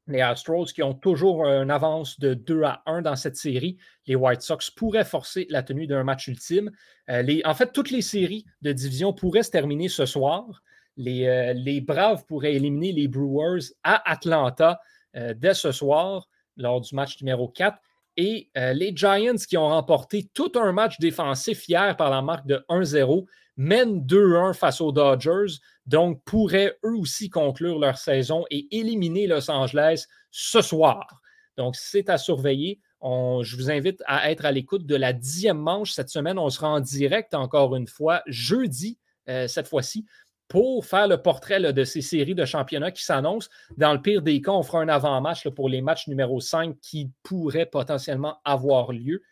Les 0.09 0.21
Astros 0.21 0.67
qui 0.73 0.83
ont 0.83 0.95
toujours 0.95 1.45
une 1.45 1.71
avance 1.71 2.19
de 2.19 2.35
2 2.35 2.65
à 2.65 2.83
1 2.87 3.03
dans 3.03 3.17
cette 3.17 3.37
série. 3.37 3.79
Les 4.07 4.17
White 4.17 4.43
Sox 4.43 4.71
pourraient 4.75 5.05
forcer 5.05 5.47
la 5.49 5.63
tenue 5.63 5.87
d'un 5.87 6.03
match 6.03 6.27
ultime. 6.27 6.71
Euh, 7.09 7.41
en 7.45 7.55
fait, 7.55 7.73
toutes 7.73 7.91
les 7.91 8.03
séries 8.03 8.45
de 8.63 8.73
division 8.73 9.13
pourraient 9.13 9.45
se 9.45 9.51
terminer 9.51 9.89
ce 9.89 10.07
soir. 10.07 10.63
Les, 10.97 11.55
les 11.55 11.81
Braves 11.81 12.27
pourraient 12.27 12.55
éliminer 12.55 12.93
les 12.93 13.09
Brewers 13.09 13.73
à 13.83 14.11
Atlanta 14.11 14.81
euh, 15.15 15.35
dès 15.37 15.53
ce 15.53 15.73
soir 15.73 16.29
lors 16.57 16.81
du 16.81 16.95
match 16.95 17.21
numéro 17.21 17.49
4. 17.49 17.79
Et 18.17 18.51
euh, 18.57 18.73
les 18.73 18.95
Giants 18.95 19.37
qui 19.49 19.57
ont 19.57 19.69
remporté 19.69 20.31
tout 20.33 20.53
un 20.55 20.73
match 20.73 20.99
défensif 20.99 21.69
hier 21.69 21.97
par 21.97 22.11
la 22.11 22.23
marque 22.23 22.47
de 22.47 22.65
1-0 22.69 23.27
mènent 23.57 24.01
2-1 24.01 24.55
face 24.55 24.81
aux 24.81 24.93
Dodgers, 24.93 25.59
donc 25.87 26.23
pourraient 26.25 26.77
eux 26.85 26.97
aussi 26.97 27.31
conclure 27.31 27.79
leur 27.79 27.99
saison 27.99 28.45
et 28.51 28.69
éliminer 28.77 29.27
Los 29.27 29.51
Angeles 29.51 30.07
ce 30.31 30.63
soir. 30.63 31.21
Donc 31.57 31.77
c'est 31.77 32.09
à 32.09 32.19
surveiller. 32.19 32.81
je 33.03 33.57
vous 33.57 33.71
invite 33.71 34.03
à 34.07 34.31
être 34.31 34.45
à 34.45 34.53
l'écoute 34.53 34.87
de 34.87 34.97
la 34.97 35.13
dixième 35.13 35.59
manche 35.59 35.93
cette 35.93 36.09
semaine. 36.09 36.39
On 36.39 36.51
sera 36.51 36.69
en 36.69 36.81
direct 36.81 37.35
encore 37.35 37.75
une 37.77 37.89
fois 37.89 38.23
jeudi, 38.27 38.99
euh, 39.29 39.49
cette 39.49 39.69
fois-ci, 39.69 40.07
pour 40.49 40.85
faire 40.85 41.09
le 41.09 41.21
portrait 41.21 41.73
de 41.73 41.85
ces 41.85 42.03
séries 42.03 42.35
de 42.35 42.45
championnats 42.45 42.91
qui 42.91 43.05
s'annoncent. 43.05 43.49
Dans 43.77 43.93
le 43.93 44.03
pire 44.03 44.23
des 44.23 44.41
cas, 44.41 44.53
on 44.53 44.63
fera 44.63 44.81
un 44.81 44.89
avant-match 44.89 45.49
pour 45.49 45.69
les 45.69 45.81
matchs 45.81 46.09
numéro 46.09 46.41
5 46.41 46.79
qui 46.81 47.11
pourraient 47.23 47.67
potentiellement 47.67 48.39
avoir 48.45 48.93
lieu. 48.93 49.23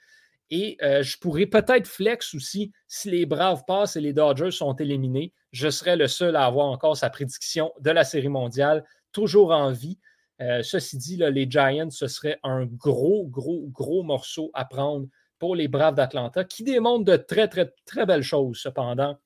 Et 0.51 0.77
euh, 0.83 1.03
je 1.03 1.17
pourrais 1.19 1.47
peut-être 1.47 1.87
flex 1.87 2.35
aussi 2.35 2.73
si 2.89 3.11
les 3.11 3.25
Braves 3.25 3.65
passent 3.67 3.97
et 3.97 4.01
les 4.01 4.13
Dodgers 4.13 4.51
sont 4.51 4.75
éliminés. 4.75 5.33
Je 5.53 5.71
serais 5.71 5.97
le 5.97 6.09
seul 6.09 6.35
à 6.35 6.45
avoir 6.45 6.67
encore 6.67 6.97
sa 6.97 7.09
prédiction 7.09 7.73
de 7.81 7.91
la 7.91 8.03
Série 8.03 8.29
mondiale, 8.29 8.85
toujours 9.13 9.53
en 9.53 9.71
vie. 9.71 9.99
Euh, 10.41 10.63
ceci 10.63 10.97
dit, 10.97 11.17
les 11.17 11.49
Giants, 11.49 11.91
ce 11.91 12.09
serait 12.09 12.39
un 12.43 12.65
gros, 12.65 13.27
gros, 13.27 13.69
gros 13.69 14.03
morceau 14.03 14.51
à 14.55 14.65
prendre 14.65 15.07
pour 15.39 15.55
les 15.55 15.69
Braves 15.69 15.95
d'Atlanta, 15.95 16.45
qui 16.45 16.65
démontrent 16.65 17.05
de 17.05 17.17
très, 17.17 17.47
très, 17.47 17.73
très 17.87 18.05
belles 18.05 18.23
choses, 18.23 18.59
cependant, 18.59 19.19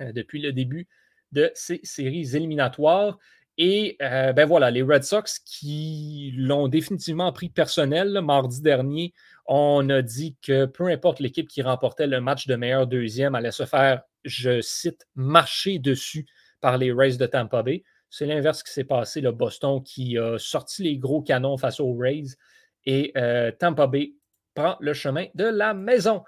euh, 0.00 0.12
depuis 0.12 0.40
le 0.40 0.52
début 0.52 0.86
de 1.32 1.50
ces 1.54 1.80
séries 1.82 2.36
éliminatoires. 2.36 3.18
Et 3.58 3.96
ben 3.98 4.44
voilà, 4.44 4.70
les 4.70 4.82
Red 4.82 5.02
Sox 5.02 5.40
qui 5.42 6.34
l'ont 6.36 6.68
définitivement 6.68 7.32
pris 7.32 7.48
personnel 7.48 8.20
mardi 8.20 8.60
dernier 8.60 9.14
on 9.48 9.88
a 9.90 10.02
dit 10.02 10.36
que 10.42 10.66
peu 10.66 10.86
importe 10.88 11.20
l'équipe 11.20 11.48
qui 11.48 11.62
remportait 11.62 12.06
le 12.06 12.20
match 12.20 12.46
de 12.46 12.56
meilleur 12.56 12.86
deuxième 12.86 13.34
allait 13.34 13.52
se 13.52 13.64
faire, 13.64 14.02
je 14.24 14.60
cite, 14.60 15.06
marcher 15.14 15.78
dessus 15.78 16.26
par 16.60 16.78
les 16.78 16.92
Rays 16.92 17.16
de 17.16 17.26
Tampa 17.26 17.62
Bay. 17.62 17.84
C'est 18.10 18.26
l'inverse 18.26 18.62
qui 18.62 18.72
s'est 18.72 18.84
passé. 18.84 19.20
Le 19.20 19.32
Boston 19.32 19.82
qui 19.82 20.18
a 20.18 20.38
sorti 20.38 20.82
les 20.82 20.98
gros 20.98 21.22
canons 21.22 21.56
face 21.56 21.80
aux 21.80 21.94
Rays 21.94 22.36
et 22.84 23.12
euh, 23.16 23.50
Tampa 23.52 23.86
Bay 23.86 24.14
prend 24.54 24.76
le 24.80 24.94
chemin 24.94 25.26
de 25.34 25.44
la 25.44 25.74
maison. 25.74 26.22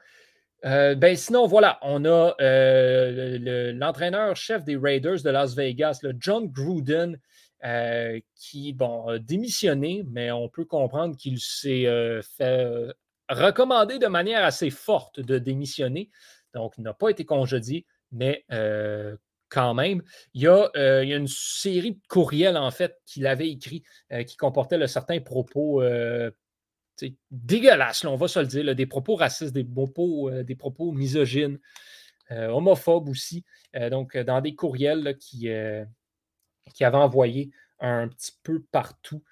Euh, 0.64 0.96
ben 0.96 1.16
sinon, 1.16 1.46
voilà, 1.46 1.78
on 1.82 2.04
a 2.04 2.34
euh, 2.40 3.72
l'entraîneur-chef 3.72 4.64
des 4.64 4.76
Raiders 4.76 5.22
de 5.22 5.30
Las 5.30 5.54
Vegas, 5.54 6.00
le 6.02 6.14
John 6.18 6.48
Gruden, 6.48 7.18
qui 8.34 8.72
bon, 8.72 9.06
a 9.06 9.18
démissionné, 9.18 10.04
mais 10.10 10.30
on 10.30 10.48
peut 10.48 10.64
comprendre 10.64 11.16
qu'il 11.16 11.40
s'est 11.40 11.86
fait 12.36 12.92
recommandé 13.28 13.98
de 13.98 14.06
manière 14.06 14.44
assez 14.44 14.70
forte 14.70 15.20
de 15.20 15.38
démissionner. 15.38 16.10
Donc, 16.54 16.74
il 16.78 16.82
n'a 16.82 16.94
pas 16.94 17.10
été 17.10 17.24
congédié, 17.24 17.86
mais 18.12 18.44
euh, 18.52 19.16
quand 19.48 19.74
même, 19.74 20.00
euh, 20.00 20.02
il 20.34 20.42
y, 20.42 21.14
a, 21.14 21.16
une 21.16 21.28
série 21.28 21.92
de 21.92 22.00
courriels, 22.08 22.56
en 22.56 22.70
fait, 22.70 22.98
qu'il 23.06 23.26
avait 23.26 23.48
écrit 23.48 23.82
euh, 24.12 24.22
qui 24.24 24.36
comportaient 24.36 24.86
certains 24.86 25.20
propos 25.20 25.82
dégueulasses, 27.30 28.04
on 28.04 28.16
va 28.16 28.26
se 28.26 28.40
le 28.40 28.46
dire, 28.46 28.74
des 28.74 28.86
propos 28.86 29.14
racistes, 29.14 29.52
des 29.52 29.64
propos, 29.64 30.30
des 30.42 30.56
propos 30.56 30.90
misogynes, 30.92 31.58
homophobes 32.30 33.08
aussi. 33.08 33.44
donc, 33.90 34.16
dans 34.16 34.40
des 34.40 34.56
courriels 34.56 35.16
qui, 35.18 35.48
qui 36.74 36.84
avaient 36.84 36.96
envoyé 36.96 37.50
un 37.78 38.08
petit 38.08 38.32
peu 38.42 38.64
partout 38.72 39.22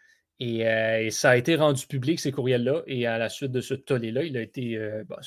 euh, 0.42 0.99
et, 0.99 1.11
ça 1.11 1.31
a 1.31 1.37
été 1.37 1.57
rendu 1.57 1.87
public, 1.87 2.20
ces 2.20 2.33
courriels-là. 2.33 2.83
Et 2.87 3.07
à 3.07 3.18
la 3.18 3.29
suite 3.29 3.53
de 3.53 3.61
ce 3.61 3.75
tollé-là, 3.75 4.25
il 4.25 4.37
a 4.37 4.42
été, 4.42 4.77
euh, 4.77 5.05
bah, 5.09 5.18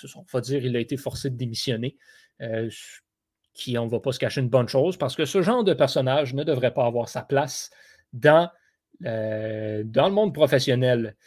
dire, 0.42 0.66
il 0.66 0.76
a 0.76 0.80
été 0.80 0.98
forcé 0.98 1.30
de 1.30 1.36
démissionner. 1.36 1.98
Euh, 2.42 2.70
qui, 3.54 3.78
on 3.78 3.86
ne 3.86 3.90
va 3.90 4.00
pas 4.00 4.14
se 4.14 4.20
cacher 4.20 4.40
une 4.40 4.50
bonne 4.50 4.70
chose, 4.70 4.96
parce 4.96 5.16
que 5.16 5.26
ce 5.26 5.42
genre 5.42 5.64
de 5.66 5.74
personnage 5.74 6.34
ne 6.34 6.44
devrait 6.44 6.74
pas 6.74 6.86
avoir 6.86 7.10
sa 7.10 7.24
place 7.24 7.72
dans, 8.14 8.50
dans 9.02 10.08
le 10.08 10.12
monde 10.12 10.34
professionnel. 10.34 11.18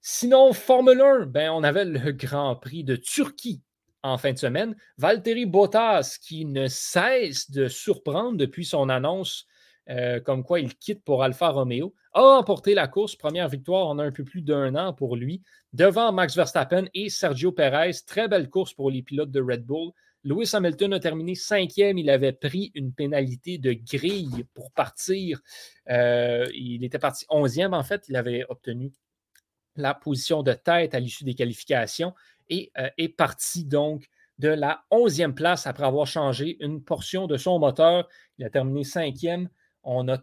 Sinon, 0.00 0.52
Formule 0.52 1.00
1, 1.00 1.26
ben, 1.26 1.50
on 1.50 1.64
avait 1.64 1.84
le 1.84 2.12
Grand 2.12 2.54
Prix 2.54 2.84
de 2.84 2.94
Turquie 2.94 3.62
en 4.02 4.18
fin 4.18 4.32
de 4.32 4.38
semaine. 4.38 4.76
Valtteri 4.98 5.46
Bottas, 5.46 6.18
qui 6.22 6.44
ne 6.44 6.68
cesse 6.68 7.50
de 7.50 7.66
surprendre 7.66 8.36
depuis 8.36 8.64
son 8.64 8.88
annonce 8.88 9.46
euh, 9.88 10.20
comme 10.20 10.44
quoi 10.44 10.60
il 10.60 10.76
quitte 10.76 11.02
pour 11.04 11.22
Alfa 11.22 11.48
Romeo, 11.48 11.94
a 12.12 12.20
remporté 12.20 12.74
la 12.74 12.88
course, 12.88 13.16
première 13.16 13.48
victoire 13.48 13.86
en 13.86 13.98
un 13.98 14.12
peu 14.12 14.24
plus 14.24 14.42
d'un 14.42 14.74
an 14.74 14.92
pour 14.92 15.16
lui, 15.16 15.42
devant 15.72 16.12
Max 16.12 16.36
Verstappen 16.36 16.86
et 16.94 17.08
Sergio 17.08 17.52
Perez. 17.52 17.92
Très 18.06 18.28
belle 18.28 18.50
course 18.50 18.74
pour 18.74 18.90
les 18.90 19.02
pilotes 19.02 19.30
de 19.30 19.40
Red 19.40 19.64
Bull. 19.64 19.92
Lewis 20.22 20.50
Hamilton 20.52 20.92
a 20.94 21.00
terminé 21.00 21.34
cinquième. 21.34 21.98
Il 21.98 22.10
avait 22.10 22.32
pris 22.32 22.72
une 22.74 22.92
pénalité 22.92 23.58
de 23.58 23.72
grille 23.72 24.44
pour 24.54 24.70
partir. 24.72 25.40
Euh, 25.88 26.46
il 26.54 26.84
était 26.84 26.98
parti 26.98 27.24
onzième, 27.30 27.74
en 27.74 27.82
fait. 27.82 28.04
Il 28.08 28.16
avait 28.16 28.44
obtenu 28.48 28.92
la 29.76 29.94
position 29.94 30.42
de 30.42 30.52
tête 30.52 30.94
à 30.94 31.00
l'issue 31.00 31.24
des 31.24 31.34
qualifications 31.34 32.14
et 32.48 32.70
euh, 32.78 32.90
est 32.98 33.08
parti 33.08 33.64
donc 33.64 34.08
de 34.38 34.48
la 34.48 34.84
onzième 34.90 35.34
place 35.34 35.66
après 35.66 35.84
avoir 35.84 36.06
changé 36.06 36.56
une 36.60 36.82
portion 36.82 37.26
de 37.26 37.36
son 37.36 37.58
moteur. 37.58 38.08
Il 38.38 38.44
a 38.44 38.50
terminé 38.50 38.84
cinquième 38.84 39.48
on 39.82 40.08
a 40.08 40.18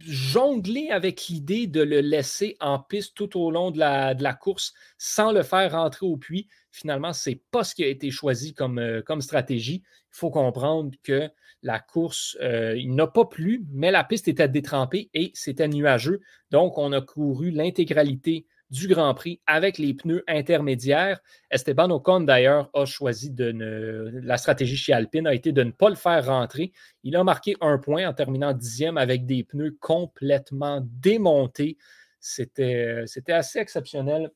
jonglé 0.00 0.90
avec 0.90 1.26
l'idée 1.28 1.66
de 1.66 1.82
le 1.82 2.00
laisser 2.00 2.56
en 2.60 2.78
piste 2.78 3.14
tout 3.14 3.38
au 3.40 3.50
long 3.50 3.70
de 3.70 3.78
la, 3.78 4.34
course 4.34 4.74
sans 4.98 5.32
le 5.32 5.42
faire 5.42 5.72
rentrer 5.72 6.06
au 6.06 6.16
puits. 6.16 6.48
Finalement, 6.70 7.12
ce 7.12 7.30
n'est 7.30 7.42
pas 7.50 7.64
ce 7.64 7.74
qui 7.74 7.84
a 7.84 7.88
été 7.88 8.10
choisi 8.10 8.54
comme, 8.54 8.78
euh, 8.78 9.02
comme 9.02 9.22
stratégie. 9.22 9.82
Il 9.84 10.18
faut 10.18 10.30
comprendre 10.30 10.90
que 11.02 11.30
la 11.62 11.80
course, 11.80 12.36
euh, 12.42 12.76
il 12.76 12.94
n'a 12.94 13.06
pas 13.06 13.24
plu, 13.24 13.64
mais 13.72 13.90
la 13.90 14.04
piste 14.04 14.28
était 14.28 14.48
détrempée 14.48 15.10
et 15.14 15.32
c'était 15.34 15.68
nuageux. 15.68 16.20
Donc, 16.50 16.78
on 16.78 16.92
a 16.92 17.00
couru 17.00 17.50
l'intégralité 17.50 18.46
du 18.70 18.88
Grand 18.88 19.14
Prix 19.14 19.40
avec 19.46 19.78
les 19.78 19.94
pneus 19.94 20.24
intermédiaires. 20.26 21.20
Esteban 21.50 21.90
Ocon, 21.90 22.20
d'ailleurs, 22.20 22.70
a 22.74 22.84
choisi 22.84 23.30
de 23.30 23.52
ne. 23.52 24.10
La 24.22 24.36
stratégie 24.36 24.76
chez 24.76 24.92
Alpine 24.92 25.26
a 25.26 25.34
été 25.34 25.52
de 25.52 25.62
ne 25.62 25.70
pas 25.70 25.88
le 25.88 25.94
faire 25.94 26.26
rentrer. 26.26 26.72
Il 27.02 27.16
a 27.16 27.24
marqué 27.24 27.56
un 27.60 27.78
point 27.78 28.08
en 28.08 28.12
terminant 28.12 28.52
dixième 28.52 28.98
avec 28.98 29.26
des 29.26 29.44
pneus 29.44 29.76
complètement 29.80 30.80
démontés. 30.84 31.78
C'était 32.20 33.04
assez 33.28 33.58
exceptionnel 33.58 34.30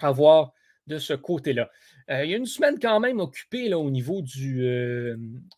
à 0.00 0.10
voir 0.10 0.52
de 0.88 0.98
ce 0.98 1.12
côté-là. 1.12 1.70
Euh, 2.10 2.24
il 2.24 2.30
y 2.30 2.34
a 2.34 2.36
une 2.36 2.46
semaine 2.46 2.78
quand 2.80 2.98
même 2.98 3.20
occupée 3.20 3.68
là, 3.68 3.78
au, 3.78 3.90
niveau 3.90 4.22
du, 4.22 4.64
euh, 4.64 5.16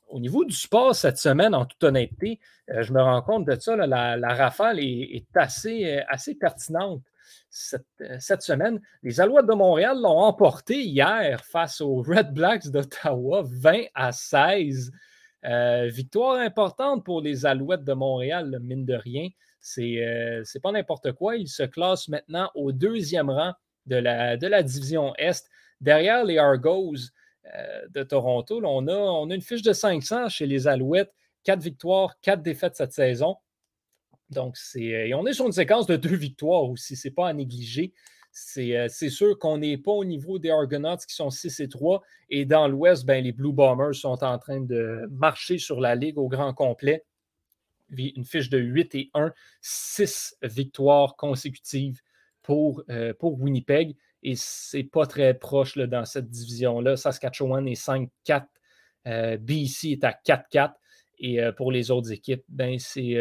au 0.08 0.18
niveau 0.18 0.44
du 0.44 0.54
sport 0.54 0.94
cette 0.94 1.18
semaine, 1.18 1.54
en 1.54 1.64
toute 1.64 1.82
honnêteté. 1.84 2.40
Euh, 2.70 2.82
je 2.82 2.92
me 2.92 3.00
rends 3.00 3.22
compte 3.22 3.46
de 3.46 3.58
ça. 3.58 3.76
la, 3.76 4.34
rafale 4.34 4.80
est, 4.80 5.24
assez, 5.34 6.02
assez 6.08 6.34
pertinente. 6.34 7.02
Euh, 8.00 8.16
cette, 8.18 8.42
semaine. 8.42 8.80
Les 9.02 9.20
Alouettes 9.20 9.46
de 9.46 9.54
Montréal 9.54 9.96
l'ont 10.00 10.18
emporté 10.18 10.82
hier 10.82 11.44
face 11.44 11.80
aux 11.80 12.02
Red 12.06 12.32
Blacks 12.32 12.68
d'Ottawa, 12.68 13.42
20 13.44 13.84
à 13.94 14.12
16. 14.12 14.92
Euh, 15.44 15.88
victoire 15.88 16.38
importante 16.38 17.04
pour 17.04 17.20
les 17.20 17.46
Alouettes 17.46 17.84
de 17.84 17.92
Montréal, 17.92 18.58
mine 18.62 18.84
de 18.84 18.94
rien. 18.94 19.28
C'est 19.60 20.02
euh, 20.04 20.42
pas 20.62 20.72
n'importe 20.72 21.12
quoi. 21.12 21.36
Ils 21.36 21.48
se 21.48 21.62
classent 21.62 22.08
maintenant 22.08 22.50
au 22.54 22.72
deuxième 22.72 23.30
rang 23.30 23.52
de 23.86 23.96
la, 23.96 24.36
de 24.36 24.46
la 24.46 24.62
division 24.62 25.14
Est. 25.16 25.48
Derrière 25.80 26.24
les 26.24 26.38
Argos 26.38 26.96
de 27.88 28.02
Toronto, 28.04 28.60
on, 28.62 28.86
a, 28.86 28.94
on 28.94 29.28
a 29.30 29.34
une 29.34 29.40
fiche 29.40 29.62
de 29.62 29.72
500 29.72 30.28
chez 30.28 30.46
les 30.46 30.68
Alouettes. 30.68 31.12
Quatre 31.42 31.62
victoires, 31.62 32.20
quatre 32.20 32.42
défaites 32.42 32.76
cette 32.76 32.92
saison. 32.92 33.36
Donc, 34.30 34.56
c'est, 34.56 34.94
euh, 34.94 35.06
et 35.08 35.14
on 35.14 35.26
est 35.26 35.32
sur 35.32 35.46
une 35.46 35.52
séquence 35.52 35.86
de 35.86 35.96
deux 35.96 36.14
victoires 36.14 36.64
aussi, 36.64 36.96
ce 36.96 37.08
n'est 37.08 37.14
pas 37.14 37.28
à 37.28 37.32
négliger. 37.32 37.92
Euh, 38.58 38.86
c'est, 38.88 39.10
sûr 39.10 39.36
qu'on 39.38 39.58
n'est 39.58 39.76
pas 39.76 39.90
au 39.90 40.04
niveau 40.04 40.38
des 40.38 40.50
Argonauts 40.50 40.98
qui 40.98 41.14
sont 41.14 41.30
6 41.30 41.60
et 41.60 41.68
3. 41.68 42.00
Et 42.28 42.44
dans 42.44 42.68
l'Ouest, 42.68 43.04
ben, 43.04 43.24
les 43.24 43.32
Blue 43.32 43.52
Bombers 43.52 43.94
sont 43.94 44.22
en 44.22 44.38
train 44.38 44.60
de 44.60 45.08
marcher 45.10 45.58
sur 45.58 45.80
la 45.80 45.96
Ligue 45.96 46.16
au 46.16 46.28
grand 46.28 46.54
complet. 46.54 47.04
Une 47.96 48.24
fiche 48.24 48.48
de 48.48 48.58
8 48.58 48.94
et 48.94 49.10
1, 49.14 49.32
6 49.62 50.36
victoires 50.42 51.16
consécutives 51.16 52.00
pour, 52.42 52.84
euh, 52.88 53.12
pour 53.14 53.40
Winnipeg. 53.40 53.96
Et 54.22 54.34
c'est 54.36 54.84
pas 54.84 55.06
très 55.06 55.34
proche 55.34 55.76
dans 55.76 56.04
cette 56.04 56.30
division-là. 56.30 56.96
Saskatchewan 56.96 57.66
est 57.66 57.74
5-4. 57.74 58.46
BC 59.40 59.88
est 59.92 60.04
à 60.04 60.12
4-4. 60.12 60.74
Et 61.18 61.40
pour 61.56 61.72
les 61.72 61.90
autres 61.90 62.12
équipes, 62.12 62.44
ben, 62.48 62.78
c'est 62.78 63.14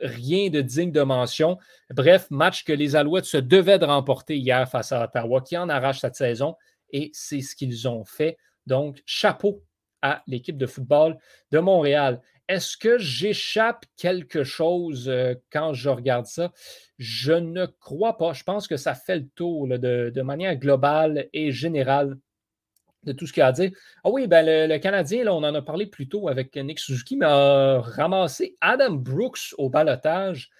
rien 0.00 0.50
de 0.50 0.60
digne 0.60 0.92
de 0.92 1.02
mention. 1.02 1.58
Bref, 1.90 2.26
match 2.30 2.64
que 2.64 2.72
les 2.72 2.96
Alouettes 2.96 3.24
se 3.24 3.36
devaient 3.36 3.78
de 3.78 3.84
remporter 3.84 4.36
hier 4.36 4.68
face 4.68 4.92
à 4.92 5.04
Ottawa, 5.04 5.40
qui 5.40 5.56
en 5.56 5.68
arrache 5.68 6.00
cette 6.00 6.16
saison, 6.16 6.56
et 6.90 7.10
c'est 7.12 7.40
ce 7.40 7.56
qu'ils 7.56 7.88
ont 7.88 8.04
fait. 8.04 8.36
Donc, 8.66 9.02
chapeau 9.06 9.62
à 10.02 10.22
l'équipe 10.26 10.58
de 10.58 10.66
football 10.66 11.18
de 11.50 11.58
Montréal. 11.58 12.20
Est-ce 12.46 12.76
que 12.76 12.98
j'échappe 12.98 13.86
quelque 13.96 14.44
chose 14.44 15.08
euh, 15.08 15.34
quand 15.50 15.72
je 15.72 15.88
regarde 15.88 16.26
ça? 16.26 16.52
Je 16.98 17.32
ne 17.32 17.64
crois 17.64 18.18
pas. 18.18 18.34
Je 18.34 18.44
pense 18.44 18.68
que 18.68 18.76
ça 18.76 18.94
fait 18.94 19.16
le 19.16 19.28
tour 19.34 19.66
de, 19.66 20.12
de, 20.14 20.22
manière 20.22 20.54
globale 20.56 21.28
et 21.32 21.52
générale 21.52 22.18
de 23.04 23.12
tout 23.12 23.26
ce 23.26 23.32
qu'il 23.32 23.42
a 23.42 23.48
à 23.48 23.52
dire. 23.52 23.70
Ah 24.02 24.10
oui, 24.10 24.26
ben 24.26 24.44
le, 24.46 24.78
Canadien, 24.78 25.26
on 25.28 25.44
en 25.44 25.54
a 25.54 25.62
parlé 25.62 25.86
plus 25.86 26.08
tôt 26.08 26.28
avec 26.28 26.56
Nick 26.56 26.78
Suzuki, 26.78 27.16
mais 27.16 27.26
a 27.26 27.80
ramassé 27.80 28.56
Adam 28.60 28.92
Brooks 28.92 29.54
au 29.58 29.68
balotage. 29.68 30.50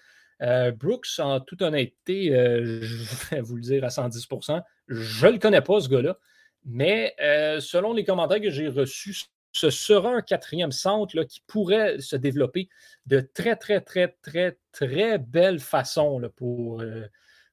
Euh, 0.41 0.71
Brooks, 0.71 1.19
en 1.19 1.39
toute 1.39 1.61
honnêteté, 1.61 2.35
euh, 2.35 2.81
je 2.81 3.35
vais 3.35 3.41
vous 3.41 3.55
le 3.55 3.61
dire 3.61 3.83
à 3.83 3.89
110% 3.89 4.61
je 4.87 5.25
ne 5.25 5.31
le 5.31 5.39
connais 5.39 5.61
pas, 5.61 5.79
ce 5.81 5.89
gars-là. 5.89 6.17
Mais 6.65 7.15
euh, 7.21 7.59
selon 7.59 7.93
les 7.93 8.03
commentaires 8.03 8.41
que 8.41 8.49
j'ai 8.49 8.67
reçus 8.67 9.25
ce 9.51 9.69
sera 9.69 10.09
un 10.09 10.21
quatrième 10.21 10.73
centre 10.73 11.23
qui 11.23 11.41
pourrait 11.47 12.01
se 12.01 12.17
développer 12.17 12.67
de 13.05 13.21
très, 13.21 13.55
très, 13.55 13.79
très, 13.79 14.09
très, 14.21 14.57
très 14.73 15.17
belle 15.17 15.59
façon 15.59 16.21
pour, 16.35 16.83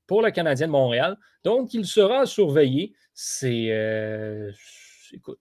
pour 0.09 0.21
le 0.21 0.33
Canadien 0.33 0.67
de 0.67 0.73
Montréal. 0.73 1.17
Donc, 1.45 1.75
il 1.75 1.87
sera 1.87 2.27
surveillé. 2.27 2.93
C'est. 3.15 3.69
Écoute, 5.13 5.41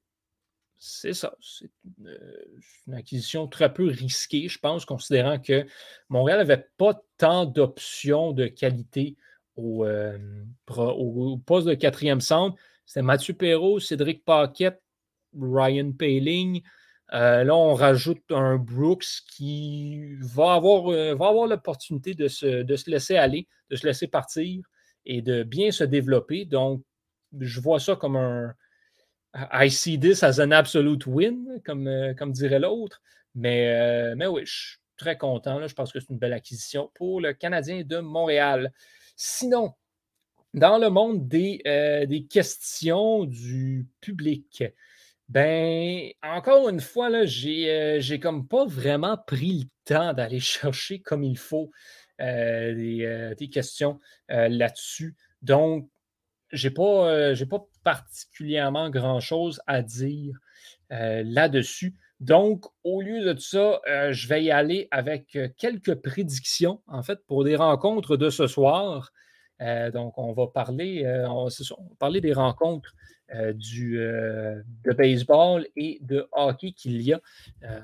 c'est 0.77 1.13
ça. 1.13 1.35
C'est 1.39 1.69
une, 2.87 2.93
acquisition 2.93 3.47
très 3.47 3.71
peu 3.71 3.87
risquée, 3.87 4.47
je 4.47 4.57
pense, 4.57 4.83
considérant 4.83 5.39
que 5.39 5.65
Montréal 6.09 6.39
n'avait 6.39 6.65
pas 6.77 6.99
tant 7.17 7.45
d'options 7.45 8.31
de 8.31 8.47
qualité 8.47 9.15
au, 9.55 9.85
euh, 9.85 10.17
au, 10.67 11.37
poste 11.45 11.67
de 11.67 11.75
quatrième 11.75 12.21
centre. 12.21 12.57
C'était 12.85 13.03
Mathieu 13.03 13.35
Perrault, 13.35 13.79
Cédric 13.79 14.25
Paquette, 14.25 14.81
Ryan 15.39 15.91
Paling. 15.91 16.63
Euh, 17.13 17.43
là, 17.43 17.55
on 17.55 17.73
rajoute 17.73 18.23
un 18.31 18.57
Brooks 18.57 19.21
qui 19.29 20.15
va 20.19 20.53
avoir, 20.53 20.91
euh, 20.91 21.11
avoir 21.11 21.45
l'opportunité 21.45 22.15
de 22.15 22.27
se, 22.27 22.63
de 22.63 22.75
se, 22.75 22.89
laisser 22.89 23.17
aller, 23.17 23.47
de 23.69 23.75
se 23.75 23.85
laisser 23.85 24.07
partir 24.07 24.63
et 25.05 25.21
de 25.21 25.43
bien 25.43 25.71
se 25.71 25.83
développer. 25.83 26.45
Donc, 26.45 26.83
je 27.39 27.59
vois 27.59 27.79
ça 27.79 27.95
comme 27.95 28.15
un. 28.15 28.53
I 29.33 29.69
see 29.69 29.97
this 29.97 30.23
as 30.23 30.39
an 30.39 30.51
absolute 30.51 31.07
win, 31.07 31.61
comme, 31.65 31.87
euh, 31.87 32.13
comme 32.13 32.31
dirait 32.31 32.59
l'autre. 32.59 33.01
Mais, 33.33 34.13
mais 34.15 34.27
oui, 34.27 34.41
je 34.45 34.51
suis 34.51 34.77
très 34.97 35.17
content. 35.17 35.57
Là. 35.57 35.67
Je 35.67 35.73
pense 35.73 35.93
que 35.93 35.99
c'est 35.99 36.09
une 36.09 36.17
belle 36.17 36.33
acquisition 36.33 36.91
pour 36.95 37.21
le 37.21 37.33
Canadien 37.33 37.83
de 37.85 37.99
Montréal. 37.99 38.73
Sinon, 39.15 39.73
dans 40.53 40.77
le 40.77 40.89
monde 40.89 41.29
des, 41.29 41.61
des 42.09 42.25
questions 42.25 43.23
du 43.23 43.87
public, 44.01 44.65
ben, 45.31 46.11
encore 46.23 46.67
une 46.67 46.81
fois, 46.81 47.09
là, 47.09 47.25
j'ai, 47.25 47.71
euh, 47.71 48.17
comme 48.21 48.49
pas 48.49 48.65
vraiment 48.65 49.15
pris 49.15 49.59
le 49.59 49.65
temps 49.85 50.13
d'aller 50.13 50.39
chercher 50.41 50.99
comme 50.99 51.23
il 51.23 51.37
faut 51.37 51.71
euh, 52.19 52.75
euh, 52.75 53.35
des, 53.35 53.49
questions 53.49 54.01
là-dessus. 54.27 55.15
Donc, 55.41 55.89
j'ai 56.51 56.69
pas, 56.69 57.33
j'ai 57.33 57.45
pas 57.45 57.65
particulièrement 57.83 58.89
grand-chose 58.89 59.61
à 59.67 59.81
dire 59.81 60.37
là-dessus. 60.89 61.95
Donc, 62.19 62.65
au 62.83 63.01
lieu 63.01 63.33
de 63.33 63.39
ça, 63.39 63.79
je 64.11 64.27
vais 64.27 64.43
y 64.43 64.51
aller 64.51 64.89
avec 64.91 65.37
quelques 65.57 65.95
prédictions, 65.95 66.81
en 66.87 67.01
fait, 67.01 67.25
pour 67.25 67.45
des 67.45 67.55
rencontres 67.55 68.17
de 68.17 68.29
ce 68.29 68.45
soir. 68.47 69.13
donc, 69.59 70.17
on 70.17 70.33
va 70.33 70.47
parler, 70.47 71.05
on 71.27 71.45
va 71.45 71.49
parler 71.97 72.19
des 72.19 72.33
rencontres 72.33 72.93
euh, 73.33 73.53
du, 73.53 73.97
euh, 73.97 74.61
de 74.83 74.91
baseball 74.91 75.65
et 75.77 75.99
de 76.01 76.27
hockey 76.33 76.73
qu'il 76.73 77.01
y 77.01 77.13
a 77.13 77.21
euh, 77.63 77.79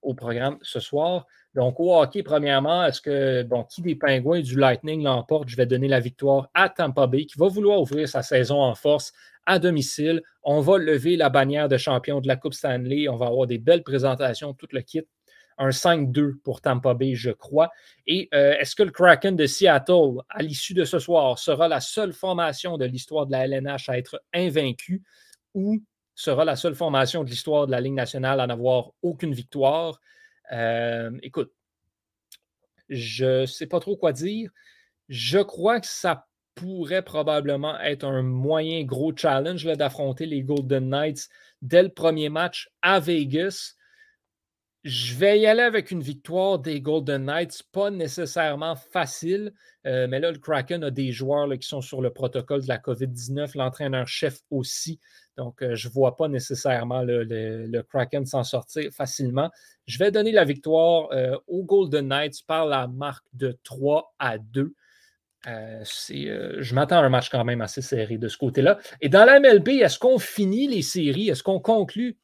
au 0.00 0.14
programme 0.14 0.56
ce 0.62 0.80
soir. 0.80 1.26
Donc, 1.54 1.78
au 1.80 1.94
hockey, 1.94 2.22
premièrement, 2.22 2.82
est-ce 2.82 3.02
que, 3.02 3.46
qui 3.68 3.82
des 3.82 3.94
Pingouins 3.94 4.40
du 4.40 4.58
Lightning 4.58 5.02
l'emporte? 5.02 5.50
Je 5.50 5.56
vais 5.56 5.66
donner 5.66 5.88
la 5.88 6.00
victoire 6.00 6.48
à 6.54 6.70
Tampa 6.70 7.06
Bay, 7.06 7.26
qui 7.26 7.38
va 7.38 7.46
vouloir 7.46 7.78
ouvrir 7.78 8.08
sa 8.08 8.22
saison 8.22 8.62
en 8.62 8.74
force 8.74 9.12
à 9.46 9.58
domicile. 9.58 10.22
On 10.42 10.60
va 10.60 10.78
lever 10.78 11.16
la 11.16 11.30
bannière 11.30 11.68
de 11.68 11.76
champion 11.76 12.20
de 12.20 12.28
la 12.28 12.36
Coupe 12.36 12.54
Stanley. 12.54 13.08
On 13.08 13.16
va 13.16 13.26
avoir 13.26 13.46
des 13.46 13.58
belles 13.58 13.82
présentations, 13.82 14.52
tout 14.54 14.68
le 14.72 14.82
kit 14.82 15.06
un 15.58 15.70
5-2 15.70 16.38
pour 16.42 16.60
Tampa 16.60 16.94
Bay, 16.94 17.14
je 17.14 17.30
crois. 17.30 17.70
Et 18.06 18.28
euh, 18.34 18.54
est-ce 18.58 18.74
que 18.76 18.82
le 18.82 18.90
Kraken 18.90 19.36
de 19.36 19.46
Seattle, 19.46 20.20
à 20.28 20.42
l'issue 20.42 20.74
de 20.74 20.84
ce 20.84 20.98
soir, 20.98 21.38
sera 21.38 21.68
la 21.68 21.80
seule 21.80 22.12
formation 22.12 22.76
de 22.76 22.84
l'histoire 22.84 23.26
de 23.26 23.32
la 23.32 23.46
LNH 23.46 23.88
à 23.88 23.98
être 23.98 24.22
invaincue 24.34 25.02
ou 25.54 25.82
sera 26.14 26.44
la 26.44 26.56
seule 26.56 26.74
formation 26.74 27.24
de 27.24 27.30
l'histoire 27.30 27.66
de 27.66 27.72
la 27.72 27.80
Ligue 27.80 27.94
nationale 27.94 28.40
à 28.40 28.46
n'avoir 28.46 28.90
aucune 29.02 29.32
victoire? 29.32 30.00
Euh, 30.52 31.10
écoute, 31.22 31.52
je 32.88 33.40
ne 33.42 33.46
sais 33.46 33.66
pas 33.66 33.80
trop 33.80 33.96
quoi 33.96 34.12
dire. 34.12 34.50
Je 35.08 35.38
crois 35.38 35.80
que 35.80 35.86
ça 35.86 36.26
pourrait 36.56 37.02
probablement 37.02 37.78
être 37.80 38.04
un 38.04 38.22
moyen 38.22 38.82
gros 38.82 39.14
challenge 39.14 39.64
d'affronter 39.64 40.26
les 40.26 40.42
Golden 40.42 40.88
Knights 40.88 41.28
dès 41.62 41.84
le 41.84 41.90
premier 41.90 42.30
match 42.30 42.70
à 42.82 42.98
Vegas. 42.98 43.74
Je 44.82 45.14
vais 45.16 45.40
y 45.40 45.46
aller 45.46 45.62
avec 45.62 45.90
une 45.90 46.00
victoire 46.00 46.60
des 46.60 46.80
Golden 46.80 47.24
Knights, 47.24 47.64
pas 47.72 47.90
nécessairement 47.90 48.76
facile, 48.76 49.52
euh, 49.84 50.06
mais 50.08 50.20
là, 50.20 50.30
le 50.30 50.38
Kraken 50.38 50.84
a 50.84 50.90
des 50.90 51.10
joueurs 51.10 51.48
qui 51.58 51.66
sont 51.66 51.80
sur 51.80 52.00
le 52.00 52.10
protocole 52.10 52.62
de 52.62 52.68
la 52.68 52.78
COVID-19, 52.78 53.56
l'entraîneur-chef 53.56 54.42
aussi. 54.50 55.00
Donc, 55.36 55.60
euh, 55.62 55.74
je 55.74 55.88
ne 55.88 55.92
vois 55.92 56.16
pas 56.16 56.28
nécessairement 56.28 57.02
le, 57.02 57.82
Kraken 57.82 58.26
s'en 58.26 58.44
sortir 58.44 58.92
facilement. 58.92 59.50
Je 59.86 59.98
vais 59.98 60.12
donner 60.12 60.30
la 60.30 60.44
victoire 60.44 61.08
euh, 61.12 61.36
aux 61.48 61.64
Golden 61.64 62.06
Knights 62.06 62.46
par 62.46 62.64
la 62.64 62.86
marque 62.86 63.26
de 63.34 63.58
3 63.64 64.14
à 64.20 64.38
2. 64.38 64.72
Je 65.44 66.74
m'attends 66.74 66.98
à 66.98 67.04
un 67.04 67.08
match 67.08 67.30
quand 67.30 67.44
même 67.44 67.60
assez 67.60 67.82
serré 67.82 68.18
de 68.18 68.28
ce 68.28 68.36
côté-là. 68.36 68.78
Et 69.00 69.08
dans 69.08 69.24
la 69.24 69.38
MLB, 69.40 69.68
est-ce 69.68 69.98
qu'on 69.98 70.18
finit 70.18 70.66
les 70.66 70.82
séries? 70.82 71.28
Est-ce 71.28 71.42
qu'on 71.42 71.60
conclut 71.60 72.18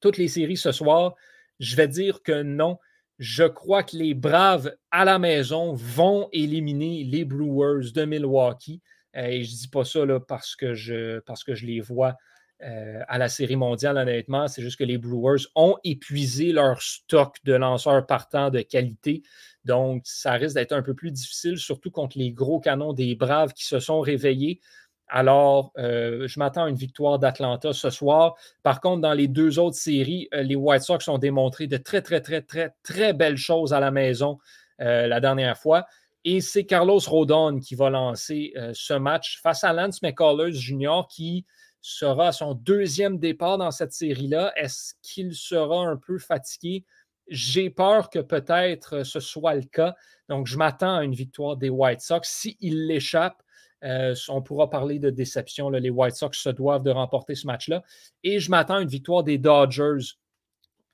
toutes 0.00 0.18
les 0.18 0.28
séries 0.28 0.56
ce 0.56 0.72
soir? 0.72 1.14
Je 1.60 1.76
vais 1.76 1.88
dire 1.88 2.22
que 2.22 2.42
non. 2.42 2.78
Je 3.18 3.44
crois 3.44 3.84
que 3.84 3.96
les 3.96 4.14
Braves 4.14 4.74
à 4.90 5.04
la 5.04 5.18
maison 5.18 5.72
vont 5.72 6.28
éliminer 6.32 7.04
les 7.04 7.24
Brewers 7.24 7.92
de 7.94 8.04
Milwaukee. 8.04 8.82
Euh, 9.16 9.26
et 9.26 9.44
je 9.44 9.52
ne 9.52 9.56
dis 9.56 9.68
pas 9.68 9.84
ça 9.84 10.00
parce, 10.26 10.56
que 10.56 10.74
je, 10.74 11.20
parce 11.20 11.44
que 11.44 11.54
je 11.54 11.66
les 11.66 11.80
vois 11.80 12.16
euh, 12.62 13.00
à 13.08 13.18
la 13.18 13.28
Série 13.28 13.56
mondiale, 13.56 13.96
honnêtement. 13.96 14.48
C'est 14.48 14.62
juste 14.62 14.78
que 14.78 14.84
les 14.84 14.98
Brewers 14.98 15.46
ont 15.54 15.76
épuisé 15.84 16.52
leur 16.52 16.82
stock 16.82 17.36
de 17.44 17.54
lanceurs 17.54 18.06
partants 18.06 18.50
de 18.50 18.62
qualité. 18.62 19.22
Donc, 19.64 20.02
ça 20.04 20.32
risque 20.32 20.54
d'être 20.54 20.72
un 20.72 20.82
peu 20.82 20.94
plus 20.94 21.10
difficile, 21.10 21.58
surtout 21.58 21.90
contre 21.90 22.18
les 22.18 22.32
gros 22.32 22.60
canons 22.60 22.92
des 22.92 23.14
Braves 23.14 23.52
qui 23.52 23.64
se 23.64 23.78
sont 23.78 24.00
réveillés. 24.00 24.60
Alors, 25.08 25.72
euh, 25.78 26.26
je 26.26 26.38
m'attends 26.38 26.64
à 26.64 26.68
une 26.68 26.76
victoire 26.76 27.18
d'Atlanta 27.18 27.72
ce 27.72 27.90
soir. 27.90 28.34
Par 28.62 28.80
contre, 28.80 29.02
dans 29.02 29.12
les 29.12 29.28
deux 29.28 29.58
autres 29.58 29.76
séries, 29.76 30.28
euh, 30.34 30.42
les 30.42 30.56
White 30.56 30.82
Sox 30.82 31.08
ont 31.08 31.18
démontré 31.18 31.66
de 31.66 31.76
très, 31.76 32.02
très, 32.02 32.20
très, 32.20 32.40
très, 32.40 32.74
très 32.82 33.12
belles 33.12 33.36
choses 33.36 33.72
à 33.72 33.80
la 33.80 33.90
maison 33.90 34.38
euh, 34.80 35.06
la 35.06 35.20
dernière 35.20 35.58
fois. 35.58 35.86
Et 36.24 36.40
c'est 36.40 36.64
Carlos 36.64 37.00
Rodon 37.06 37.60
qui 37.60 37.74
va 37.74 37.90
lancer 37.90 38.54
ce 38.72 38.94
match 38.94 39.40
face 39.42 39.62
à 39.62 39.74
Lance 39.74 40.00
McCullers 40.00 40.54
Jr., 40.54 41.02
qui 41.10 41.44
sera 41.82 42.32
son 42.32 42.54
deuxième 42.54 43.18
départ 43.18 43.58
dans 43.58 43.70
cette 43.70 43.92
série-là. 43.92 44.50
Est-ce 44.56 44.94
qu'il 45.02 45.34
sera 45.34 45.86
un 45.86 45.98
peu 45.98 46.18
fatigué? 46.18 46.86
J'ai 47.28 47.70
peur 47.70 48.10
que 48.10 48.18
peut-être 48.18 49.04
ce 49.04 49.20
soit 49.20 49.54
le 49.54 49.62
cas. 49.62 49.94
Donc, 50.28 50.46
je 50.46 50.56
m'attends 50.56 50.96
à 50.96 51.04
une 51.04 51.14
victoire 51.14 51.56
des 51.56 51.70
White 51.70 52.00
Sox. 52.00 52.28
S'il 52.28 52.86
l'échappe, 52.86 53.42
euh, 53.84 54.14
on 54.28 54.42
pourra 54.42 54.70
parler 54.70 54.98
de 54.98 55.10
déception. 55.10 55.70
les 55.70 55.90
White 55.90 56.16
Sox 56.16 56.38
se 56.38 56.48
doivent 56.48 56.82
de 56.82 56.90
remporter 56.90 57.34
ce 57.34 57.46
match-là. 57.46 57.82
Et 58.22 58.40
je 58.40 58.50
m'attends 58.50 58.76
à 58.76 58.82
une 58.82 58.88
victoire 58.88 59.24
des 59.24 59.38
Dodgers 59.38 60.14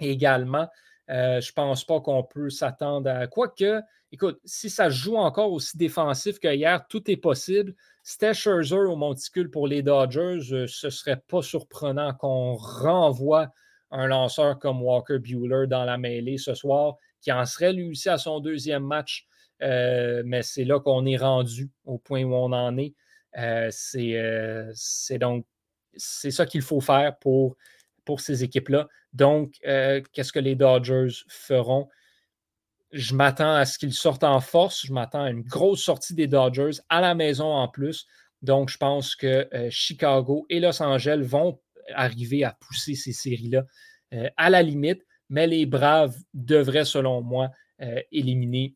également. 0.01 0.69
Euh, 1.11 1.41
je 1.41 1.51
ne 1.51 1.55
pense 1.55 1.85
pas 1.85 2.01
qu'on 2.01 2.23
peut 2.23 2.51
s'attendre 2.51 3.11
à. 3.11 3.27
Quoique, 3.27 3.81
écoute, 4.13 4.41
si 4.45 4.71
ça 4.71 4.91
joue 4.91 5.17
encore 5.17 5.53
aussi 5.53 5.77
défensif 5.77 6.39
que 6.39 6.53
hier, 6.53 6.87
tout 6.89 7.11
est 7.11 7.17
possible. 7.17 7.75
C'était 8.03 8.33
au 8.49 8.97
monticule 8.97 9.51
pour 9.51 9.67
les 9.67 9.83
Dodgers. 9.83 10.53
Euh, 10.53 10.67
ce 10.67 10.87
ne 10.87 10.91
serait 10.91 11.21
pas 11.29 11.43
surprenant 11.43 12.15
qu'on 12.15 12.55
renvoie 12.55 13.53
un 13.91 14.07
lanceur 14.07 14.59
comme 14.59 14.83
Walker 14.83 15.19
Bueller 15.19 15.67
dans 15.67 15.85
la 15.85 15.99
mêlée 15.99 16.39
ce 16.39 16.55
soir, 16.55 16.97
qui 17.21 17.33
en 17.33 17.45
serait 17.45 17.73
lui 17.73 17.91
aussi 17.91 18.09
à 18.09 18.19
son 18.19 18.41
deuxième 18.41 18.85
match 18.85 19.27
euh, 19.63 20.23
mais 20.25 20.43
c'est 20.43 20.65
là 20.65 20.81
qu'on 20.81 21.05
est 21.07 21.17
rendu 21.17 21.71
au 21.85 21.99
point 21.99 22.25
où 22.25 22.35
on 22.35 22.53
en 22.53 22.77
est. 22.79 22.95
Euh, 23.39 23.71
euh, 23.97 24.71
c'est 24.75 25.19
donc 25.19 25.47
c'est 25.97 26.31
ça 26.31 26.47
qu'il 26.47 26.63
faut 26.63 26.81
faire 26.81 27.17
pour, 27.19 27.57
pour 28.05 28.21
ces 28.21 28.45
équipes-là. 28.45 28.89
Donc, 29.13 29.55
qu'est-ce 29.61 30.33
que 30.33 30.39
les 30.39 30.55
Dodgers 30.55 31.25
feront? 31.29 31.89
Je 32.93 33.15
m'attends 33.15 33.55
à 33.55 33.65
ce 33.65 33.77
qu'ils 33.77 33.93
sortent 33.93 34.25
en 34.25 34.41
force. 34.41 34.87
Je 34.87 34.93
m'attends 34.93 35.25
à 35.25 35.31
une 35.31 35.43
grosse 35.43 35.83
sortie 35.83 36.15
des 36.15 36.29
Dodgers 36.29 36.81
à 36.89 37.01
la 37.01 37.17
maison 37.17 37.47
en 37.47 37.67
plus. 37.67 38.07
Donc, 38.43 38.69
je 38.69 38.79
pense 38.79 39.17
que 39.17 39.49
Chicago 39.69 40.47
et 40.49 40.61
Los 40.61 40.81
Angeles 40.81 41.23
vont 41.25 41.59
arriver 41.95 42.45
à 42.45 42.57
pousser 42.61 42.95
ces 42.95 43.13
séries-là 43.13 43.65
à 44.37 44.51
la 44.51 44.63
limite, 44.63 45.07
mais 45.29 45.47
les 45.47 45.67
Braves 45.67 46.17
devraient, 46.35 46.85
selon 46.85 47.23
moi, 47.23 47.51
éliminer 48.11 48.75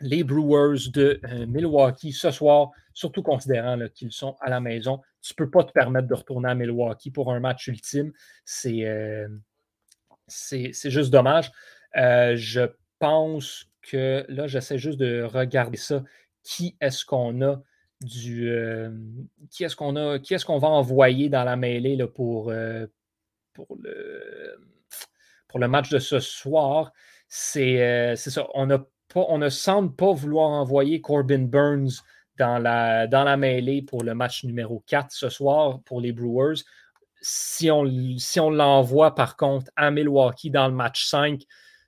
les 0.00 0.24
Brewers 0.24 0.90
de 0.92 1.20
euh, 1.24 1.46
Milwaukee 1.46 2.12
ce 2.12 2.30
soir, 2.30 2.70
surtout 2.94 3.22
considérant 3.22 3.78
qu'ils 3.94 4.12
sont 4.12 4.36
à 4.40 4.50
la 4.50 4.60
maison. 4.60 5.00
Tu 5.20 5.32
ne 5.32 5.44
peux 5.44 5.50
pas 5.50 5.64
te 5.64 5.72
permettre 5.72 6.08
de 6.08 6.14
retourner 6.14 6.50
à 6.50 6.54
Milwaukee 6.54 7.10
pour 7.10 7.32
un 7.32 7.40
match 7.40 7.66
ultime. 7.66 8.12
C'est 8.44 8.84
euh, 8.84 9.28
juste 10.28 11.10
dommage. 11.10 11.50
Euh, 11.96 12.36
je 12.36 12.62
pense 12.98 13.66
que 13.82 14.24
là, 14.28 14.46
j'essaie 14.46 14.78
juste 14.78 14.98
de 14.98 15.22
regarder 15.22 15.78
ça. 15.78 16.04
Qui 16.44 16.76
est-ce 16.80 17.04
qu'on 17.04 17.42
a 17.42 17.60
du. 18.00 18.52
qui 19.50 19.64
est-ce 19.64 19.76
qu'on 19.76 19.96
a? 19.96 20.18
Qui 20.18 20.34
est-ce 20.34 20.44
qu'on 20.44 20.58
va 20.58 20.68
envoyer 20.68 21.28
dans 21.28 21.44
la 21.44 21.56
mêlée 21.56 21.96
là, 21.96 22.06
pour, 22.06 22.52
pour 23.52 23.76
le, 23.82 24.58
pour 25.48 25.58
le 25.58 25.68
match 25.68 25.90
de 25.90 25.98
ce 25.98 26.20
soir, 26.20 26.92
c'est 27.28 28.14
ça. 28.16 28.46
On, 28.54 28.68
on 29.14 29.38
ne 29.38 29.48
semble 29.48 29.94
pas 29.94 30.12
vouloir 30.12 30.50
envoyer 30.50 31.00
Corbin 31.00 31.44
Burns 31.44 32.02
dans 32.38 32.58
la, 32.58 33.06
dans 33.06 33.24
la 33.24 33.36
mêlée 33.36 33.82
pour 33.82 34.04
le 34.04 34.14
match 34.14 34.44
numéro 34.44 34.82
4 34.86 35.10
ce 35.10 35.28
soir 35.28 35.80
pour 35.84 36.00
les 36.00 36.12
Brewers. 36.12 36.62
Si 37.20 37.70
on, 37.70 37.84
si 38.18 38.38
on 38.38 38.50
l'envoie 38.50 39.14
par 39.14 39.36
contre 39.36 39.70
à 39.76 39.90
Milwaukee 39.90 40.50
dans 40.50 40.68
le 40.68 40.74
match 40.74 41.06
5, 41.06 41.42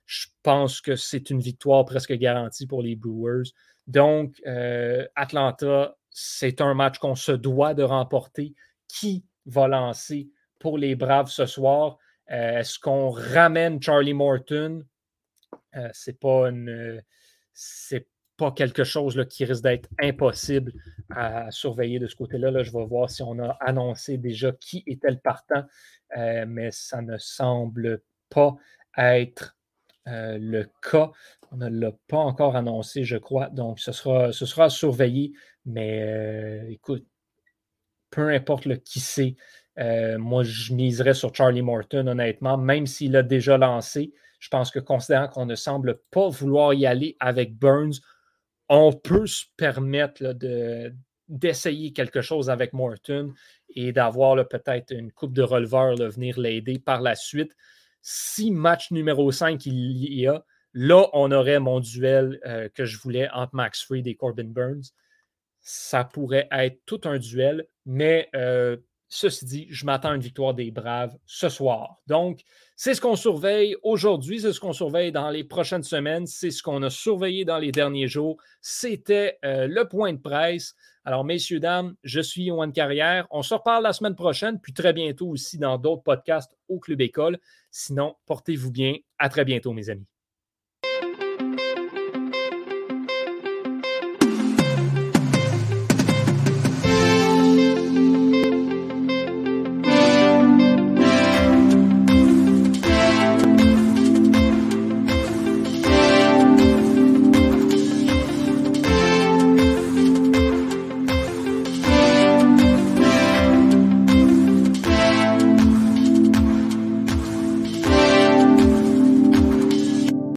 je 0.05 0.27
pense 0.43 0.81
que 0.81 0.95
c'est 0.97 1.29
une 1.29 1.39
victoire 1.39 1.85
presque 1.85 2.13
garantie 2.13 2.67
pour 2.67 2.81
les 2.81 2.97
Brewers. 2.97 3.53
Donc, 3.87 4.41
euh, 4.45 5.07
Atlanta, 5.15 5.95
c'est 6.11 6.61
un 6.61 6.73
match 6.73 6.99
qu'on 6.99 7.15
se 7.15 7.31
doit 7.31 7.73
de 7.73 7.83
remporter. 7.83 8.53
Qui 8.87 9.25
va 9.45 9.67
lancer 9.67 10.29
pour 10.59 10.77
les 10.77 10.95
Braves 10.95 11.29
ce 11.29 11.45
soir? 11.45 11.97
Euh, 12.29 12.59
est-ce 12.59 12.77
qu'on 12.77 13.09
ramène 13.09 13.81
Charlie 13.81 14.13
Morton? 14.13 14.85
Euh, 15.75 15.89
c'est 15.93 16.19
pas 18.37 18.51
quelque 18.51 18.83
chose 18.83 19.15
là, 19.15 19.25
qui 19.25 19.45
risque 19.45 19.63
d'être 19.63 19.89
impossible 19.99 20.73
à 21.09 21.49
surveiller 21.51 21.99
de 21.99 22.07
ce 22.07 22.15
côté-là. 22.15 22.51
Là, 22.51 22.63
je 22.63 22.71
vais 22.71 22.85
voir 22.85 23.09
si 23.09 23.23
on 23.23 23.39
a 23.39 23.51
annoncé 23.59 24.17
déjà 24.17 24.51
qui 24.51 24.83
était 24.87 25.11
le 25.11 25.19
partant, 25.19 25.63
mais 26.47 26.71
ça 26.71 27.01
ne 27.01 27.17
semble 27.17 28.01
pas 28.29 28.55
être 28.97 29.55
euh, 30.07 30.37
le 30.39 30.67
cas, 30.81 31.11
on 31.51 31.57
ne 31.57 31.69
l'a 31.69 31.91
pas 32.07 32.17
encore 32.17 32.55
annoncé, 32.55 33.03
je 33.03 33.17
crois. 33.17 33.49
Donc, 33.49 33.79
ce 33.79 33.91
sera, 33.91 34.31
ce 34.31 34.45
sera 34.45 34.69
surveillé. 34.69 35.33
Mais 35.65 36.01
euh, 36.03 36.69
écoute, 36.69 37.05
peu 38.09 38.29
importe 38.29 38.65
le 38.65 38.75
qui 38.75 38.99
c'est, 38.99 39.35
euh, 39.79 40.17
moi, 40.17 40.43
je 40.43 40.73
miserais 40.73 41.13
sur 41.13 41.33
Charlie 41.33 41.61
Morton, 41.61 42.07
honnêtement, 42.07 42.57
même 42.57 42.87
s'il 42.87 43.15
a 43.15 43.23
déjà 43.23 43.57
lancé. 43.57 44.13
Je 44.39 44.49
pense 44.49 44.71
que 44.71 44.79
considérant 44.79 45.27
qu'on 45.27 45.45
ne 45.45 45.55
semble 45.55 45.99
pas 46.09 46.29
vouloir 46.29 46.73
y 46.73 46.85
aller 46.85 47.15
avec 47.19 47.55
Burns, 47.57 48.01
on 48.69 48.91
peut 48.91 49.27
se 49.27 49.45
permettre 49.55 50.33
de, 50.33 50.93
d'essayer 51.27 51.93
quelque 51.93 52.21
chose 52.21 52.49
avec 52.49 52.73
Morton 52.73 53.33
et 53.75 53.91
d'avoir 53.93 54.47
peut-être 54.47 54.91
une 54.91 55.11
coupe 55.11 55.33
de 55.33 55.43
releveur 55.43 55.95
venir 55.95 56.39
l'aider 56.39 56.79
par 56.79 57.01
la 57.01 57.15
suite 57.15 57.55
si 58.01 58.51
match 58.51 58.91
numéro 58.91 59.31
5 59.31 59.65
il 59.65 60.13
y 60.13 60.27
a, 60.27 60.43
là, 60.73 61.07
on 61.13 61.31
aurait 61.31 61.59
mon 61.59 61.79
duel 61.79 62.39
euh, 62.45 62.69
que 62.69 62.85
je 62.85 62.97
voulais 62.97 63.29
entre 63.31 63.55
Max 63.55 63.83
Fried 63.83 64.07
et 64.07 64.15
Corbin 64.15 64.45
Burns. 64.45 64.93
Ça 65.61 66.03
pourrait 66.03 66.47
être 66.51 66.79
tout 66.85 67.01
un 67.03 67.19
duel, 67.19 67.67
mais 67.85 68.29
euh, 68.35 68.77
ceci 69.09 69.45
dit, 69.45 69.67
je 69.69 69.85
m'attends 69.85 70.09
à 70.09 70.15
une 70.15 70.21
victoire 70.21 70.53
des 70.53 70.71
Braves 70.71 71.15
ce 71.25 71.49
soir. 71.49 72.01
Donc, 72.07 72.41
c'est 72.75 72.95
ce 72.95 73.01
qu'on 73.01 73.15
surveille 73.15 73.75
aujourd'hui, 73.83 74.39
c'est 74.39 74.53
ce 74.53 74.59
qu'on 74.59 74.73
surveille 74.73 75.11
dans 75.11 75.29
les 75.29 75.43
prochaines 75.43 75.83
semaines, 75.83 76.25
c'est 76.25 76.49
ce 76.49 76.63
qu'on 76.63 76.81
a 76.81 76.89
surveillé 76.89 77.45
dans 77.45 77.59
les 77.59 77.71
derniers 77.71 78.07
jours. 78.07 78.37
C'était 78.61 79.37
euh, 79.45 79.67
le 79.67 79.87
point 79.87 80.13
de 80.13 80.19
presse. 80.19 80.75
Alors, 81.03 81.23
messieurs, 81.25 81.59
dames, 81.59 81.95
je 82.03 82.21
suis 82.21 82.43
Yohan 82.43 82.71
Carrière. 82.71 83.25
On 83.31 83.41
se 83.41 83.55
reparle 83.55 83.83
la 83.83 83.93
semaine 83.93 84.15
prochaine, 84.15 84.59
puis 84.59 84.71
très 84.71 84.93
bientôt 84.93 85.29
aussi 85.29 85.57
dans 85.57 85.79
d'autres 85.79 86.03
podcasts 86.03 86.55
au 86.67 86.79
Club 86.79 87.01
École. 87.01 87.39
Sinon, 87.71 88.15
portez-vous 88.27 88.71
bien. 88.71 88.95
À 89.17 89.29
très 89.29 89.43
bientôt, 89.43 89.73
mes 89.73 89.89
amis. 89.89 90.05